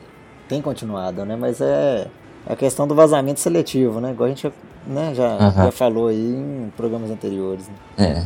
Tem 0.48 0.62
continuado, 0.62 1.26
né? 1.26 1.36
Mas 1.36 1.62
é 1.62 2.08
a 2.46 2.56
questão 2.56 2.88
do 2.88 2.96
vazamento 2.96 3.40
seletivo, 3.40 4.00
né? 4.00 4.12
Igual 4.12 4.28
a 4.28 4.30
gente 4.30 4.52
né, 4.86 5.14
já, 5.14 5.38
uhum. 5.38 5.52
já 5.52 5.72
falou 5.72 6.08
aí 6.08 6.18
em 6.18 6.72
programas 6.76 7.12
anteriores. 7.12 7.68
Né? 7.68 7.76
É, 7.98 8.24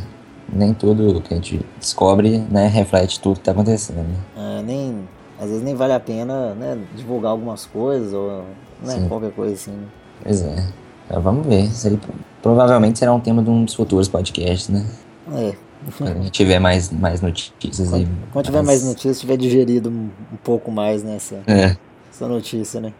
nem 0.52 0.72
tudo 0.72 1.20
que 1.20 1.34
a 1.34 1.36
gente 1.36 1.64
descobre 1.78 2.38
né, 2.50 2.68
reflete 2.68 3.20
tudo 3.20 3.34
que 3.34 3.40
está 3.40 3.52
acontecendo. 3.52 4.06
Né? 4.06 4.16
É, 4.36 4.62
nem, 4.62 5.08
às 5.40 5.48
vezes 5.48 5.62
nem 5.62 5.74
vale 5.74 5.92
a 5.92 6.00
pena 6.00 6.54
né, 6.54 6.78
divulgar 6.94 7.32
algumas 7.32 7.66
coisas 7.66 8.12
ou 8.12 8.44
né, 8.82 9.04
qualquer 9.08 9.32
coisa 9.32 9.54
assim. 9.54 9.72
Né? 9.72 9.86
Pois 10.22 10.42
é. 10.42 10.68
Então, 11.06 11.20
vamos 11.20 11.46
ver. 11.46 11.68
Aí 11.84 11.98
provavelmente 12.42 12.98
será 12.98 13.12
um 13.12 13.20
tema 13.20 13.42
de 13.42 13.50
um 13.50 13.64
dos 13.64 13.74
futuros 13.74 14.08
podcasts, 14.08 14.68
né? 14.68 14.86
É. 15.34 15.54
Quando 15.98 16.30
tiver 16.30 16.58
mais, 16.58 16.90
mais 16.90 17.20
notícias 17.20 17.88
quando, 17.88 17.94
aí. 17.94 18.08
Quando 18.32 18.44
tiver 18.44 18.62
mais 18.62 18.84
notícias, 18.84 19.20
tiver 19.20 19.36
digerido 19.36 19.90
um, 19.90 20.10
um 20.32 20.36
pouco 20.42 20.70
mais 20.70 21.02
nessa 21.02 21.42
é. 21.46 21.76
essa 22.10 22.28
notícia, 22.28 22.80
né? 22.80 22.92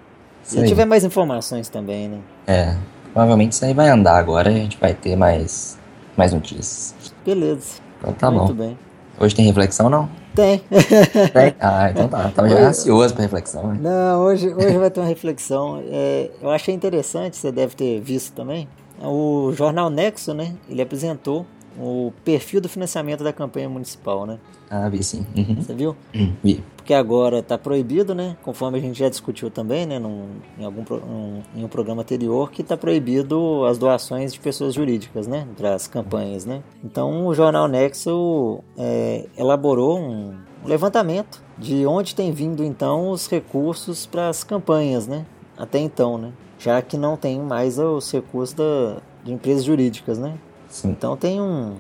Se 0.43 0.65
tiver 0.67 0.85
mais 0.85 1.05
informações 1.05 1.69
também, 1.69 2.09
né? 2.09 2.19
É. 2.47 2.77
Provavelmente 3.13 3.53
isso 3.53 3.65
aí 3.65 3.73
vai 3.73 3.89
andar 3.89 4.17
agora 4.17 4.51
e 4.51 4.57
a 4.57 4.59
gente 4.59 4.79
vai 4.79 4.95
ter 4.95 5.15
mais, 5.15 5.79
mais 6.17 6.33
notícias. 6.33 6.95
Beleza. 7.25 7.81
Então 7.99 8.13
tá 8.15 8.31
Muito 8.31 8.55
bom. 8.55 8.65
bem. 8.65 8.79
Hoje 9.21 9.35
tem 9.35 9.45
reflexão, 9.47 9.89
não? 9.89 10.09
Tem. 10.35 10.59
Tem? 10.59 11.55
Ah, 11.61 11.91
então 11.91 12.09
tá. 12.09 12.31
Tava 12.35 12.49
já 12.49 12.69
ansioso 12.69 13.15
pra 13.15 13.23
reflexão. 13.23 13.69
Né? 13.69 13.79
Não, 13.83 14.23
hoje, 14.23 14.53
hoje 14.53 14.79
vai 14.79 14.91
ter 14.91 15.01
uma 15.01 15.09
reflexão. 15.09 15.83
É, 15.91 16.31
eu 16.41 16.51
achei 16.51 16.75
interessante, 16.75 17.37
você 17.37 17.53
deve 17.53 17.75
ter 17.75 18.01
visto 18.01 18.35
também. 18.35 18.67
O 19.03 19.53
jornal 19.55 19.91
Nexo, 19.91 20.33
né? 20.33 20.55
Ele 20.69 20.81
apresentou 20.81 21.45
o 21.79 22.13
perfil 22.25 22.61
do 22.61 22.69
financiamento 22.69 23.25
da 23.25 23.33
campanha 23.33 23.69
municipal, 23.69 24.27
né? 24.27 24.39
Ah, 24.71 24.89
vi 24.89 25.03
sim. 25.03 25.27
Uhum. 25.37 25.57
Você 25.57 25.75
viu? 25.75 25.97
Uhum, 26.15 26.33
vi. 26.43 26.65
Porque 26.77 26.95
agora 26.95 27.39
está 27.39 27.57
proibido, 27.59 28.15
né? 28.15 28.37
Conforme 28.43 28.79
a 28.79 28.81
gente 28.81 28.99
já 28.99 29.09
discutiu 29.09 29.51
também, 29.51 29.87
né? 29.87 29.99
Num, 29.99 30.27
em, 30.59 30.65
algum, 30.65 30.83
um, 30.95 31.43
em 31.55 31.65
um 31.65 31.69
programa 31.69 32.03
anterior, 32.03 32.51
que 32.51 32.63
está 32.63 32.77
proibido 32.77 33.65
as 33.67 33.79
doações 33.79 34.33
de 34.33 34.41
pessoas 34.41 34.75
jurídicas, 34.75 35.27
né? 35.27 35.47
Para 35.57 35.75
as 35.75 35.87
campanhas, 35.87 36.45
né? 36.45 36.63
Então 36.83 37.27
o 37.27 37.35
jornal 37.35 37.69
Nexo 37.69 38.61
é, 38.77 39.27
elaborou 39.37 39.99
um 39.99 40.35
levantamento 40.65 41.43
de 41.59 41.87
onde 41.87 42.15
tem 42.15 42.33
vindo 42.33 42.65
então 42.65 43.11
os 43.11 43.29
recursos 43.29 44.07
para 44.07 44.29
as 44.29 44.43
campanhas, 44.43 45.07
né? 45.07 45.27
Até 45.57 45.79
então, 45.79 46.19
né? 46.19 46.33
Já 46.59 46.81
que 46.81 46.97
não 46.97 47.17
tem 47.17 47.41
mais 47.41 47.79
os 47.79 48.11
recursos 48.11 48.55
da, 48.55 48.97
de 49.23 49.33
empresas 49.33 49.65
jurídicas, 49.65 50.19
né? 50.19 50.35
Sim. 50.73 50.91
Então 50.91 51.17
tem 51.17 51.41
um, 51.41 51.75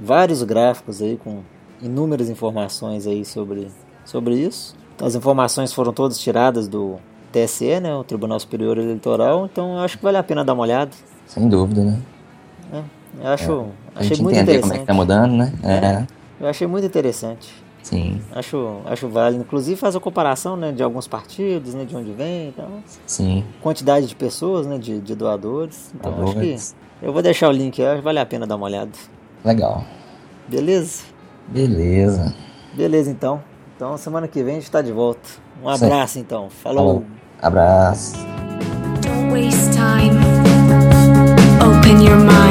vários 0.00 0.42
gráficos 0.44 1.02
aí 1.02 1.18
com 1.22 1.40
inúmeras 1.82 2.30
informações 2.30 3.06
aí 3.06 3.24
sobre, 3.24 3.68
sobre 4.04 4.36
isso. 4.36 4.76
Então, 4.94 5.06
as 5.06 5.14
informações 5.14 5.72
foram 5.72 5.92
todas 5.92 6.18
tiradas 6.18 6.68
do, 6.68 6.98
TSE, 7.32 7.80
né, 7.80 7.94
o 7.94 8.02
Tribunal 8.02 8.40
Superior 8.40 8.78
Eleitoral, 8.78 9.44
então 9.44 9.74
eu 9.74 9.80
acho 9.80 9.98
que 9.98 10.04
vale 10.04 10.16
a 10.16 10.22
pena 10.22 10.44
dar 10.44 10.54
uma 10.54 10.62
olhada. 10.62 10.90
Sem 11.26 11.48
dúvida, 11.48 11.84
né? 11.84 12.00
É, 12.72 12.82
eu 13.20 13.28
acho, 13.28 13.66
A 13.94 14.00
achei 14.00 14.16
muito 14.22 14.38
interessante. 14.38 14.60
como 14.62 14.74
é 14.74 14.78
que 14.78 14.86
tá 14.86 14.94
mudando, 14.94 15.32
né? 15.32 15.52
É, 15.62 16.06
Eu 16.42 16.48
achei 16.48 16.66
muito 16.66 16.86
interessante. 16.86 17.52
sim, 17.82 18.20
Acho, 18.32 18.80
acho 18.86 19.08
válido. 19.08 19.42
Inclusive 19.42 19.76
faz 19.78 19.94
a 19.94 20.00
comparação 20.00 20.56
né, 20.56 20.72
de 20.72 20.82
alguns 20.82 21.06
partidos, 21.06 21.74
né, 21.74 21.84
de 21.84 21.94
onde 21.94 22.12
vem, 22.12 22.48
então, 22.48 22.82
sim. 23.06 23.44
quantidade 23.60 24.06
de 24.06 24.16
pessoas, 24.16 24.66
né, 24.66 24.78
de, 24.78 25.00
de 25.00 25.14
doadores. 25.14 25.92
Então 25.94 26.12
acho 26.12 26.32
que 26.32 26.38
Doadores. 26.38 26.76
Eu 27.02 27.12
vou 27.12 27.22
deixar 27.22 27.48
o 27.48 27.52
link, 27.52 27.82
aí, 27.82 28.00
vale 28.00 28.18
a 28.18 28.26
pena 28.26 28.46
dar 28.46 28.56
uma 28.56 28.66
olhada. 28.66 28.92
Legal. 29.44 29.84
Beleza? 30.48 31.02
Beleza. 31.46 32.34
Beleza 32.74 33.10
então. 33.10 33.42
Então 33.76 33.96
semana 33.96 34.26
que 34.26 34.42
vem 34.42 34.56
a 34.56 34.58
gente 34.60 34.70
tá 34.70 34.82
de 34.82 34.92
volta. 34.92 35.28
Um 35.62 35.68
abraço 35.68 36.18
então. 36.18 36.50
Falou. 36.50 36.78
Falou. 36.78 37.04
Abraço. 37.40 38.16
Don't 39.02 39.30
waste 39.30 39.70
time. 39.72 40.18
Open 41.62 42.04
your 42.04 42.16
mind. 42.16 42.47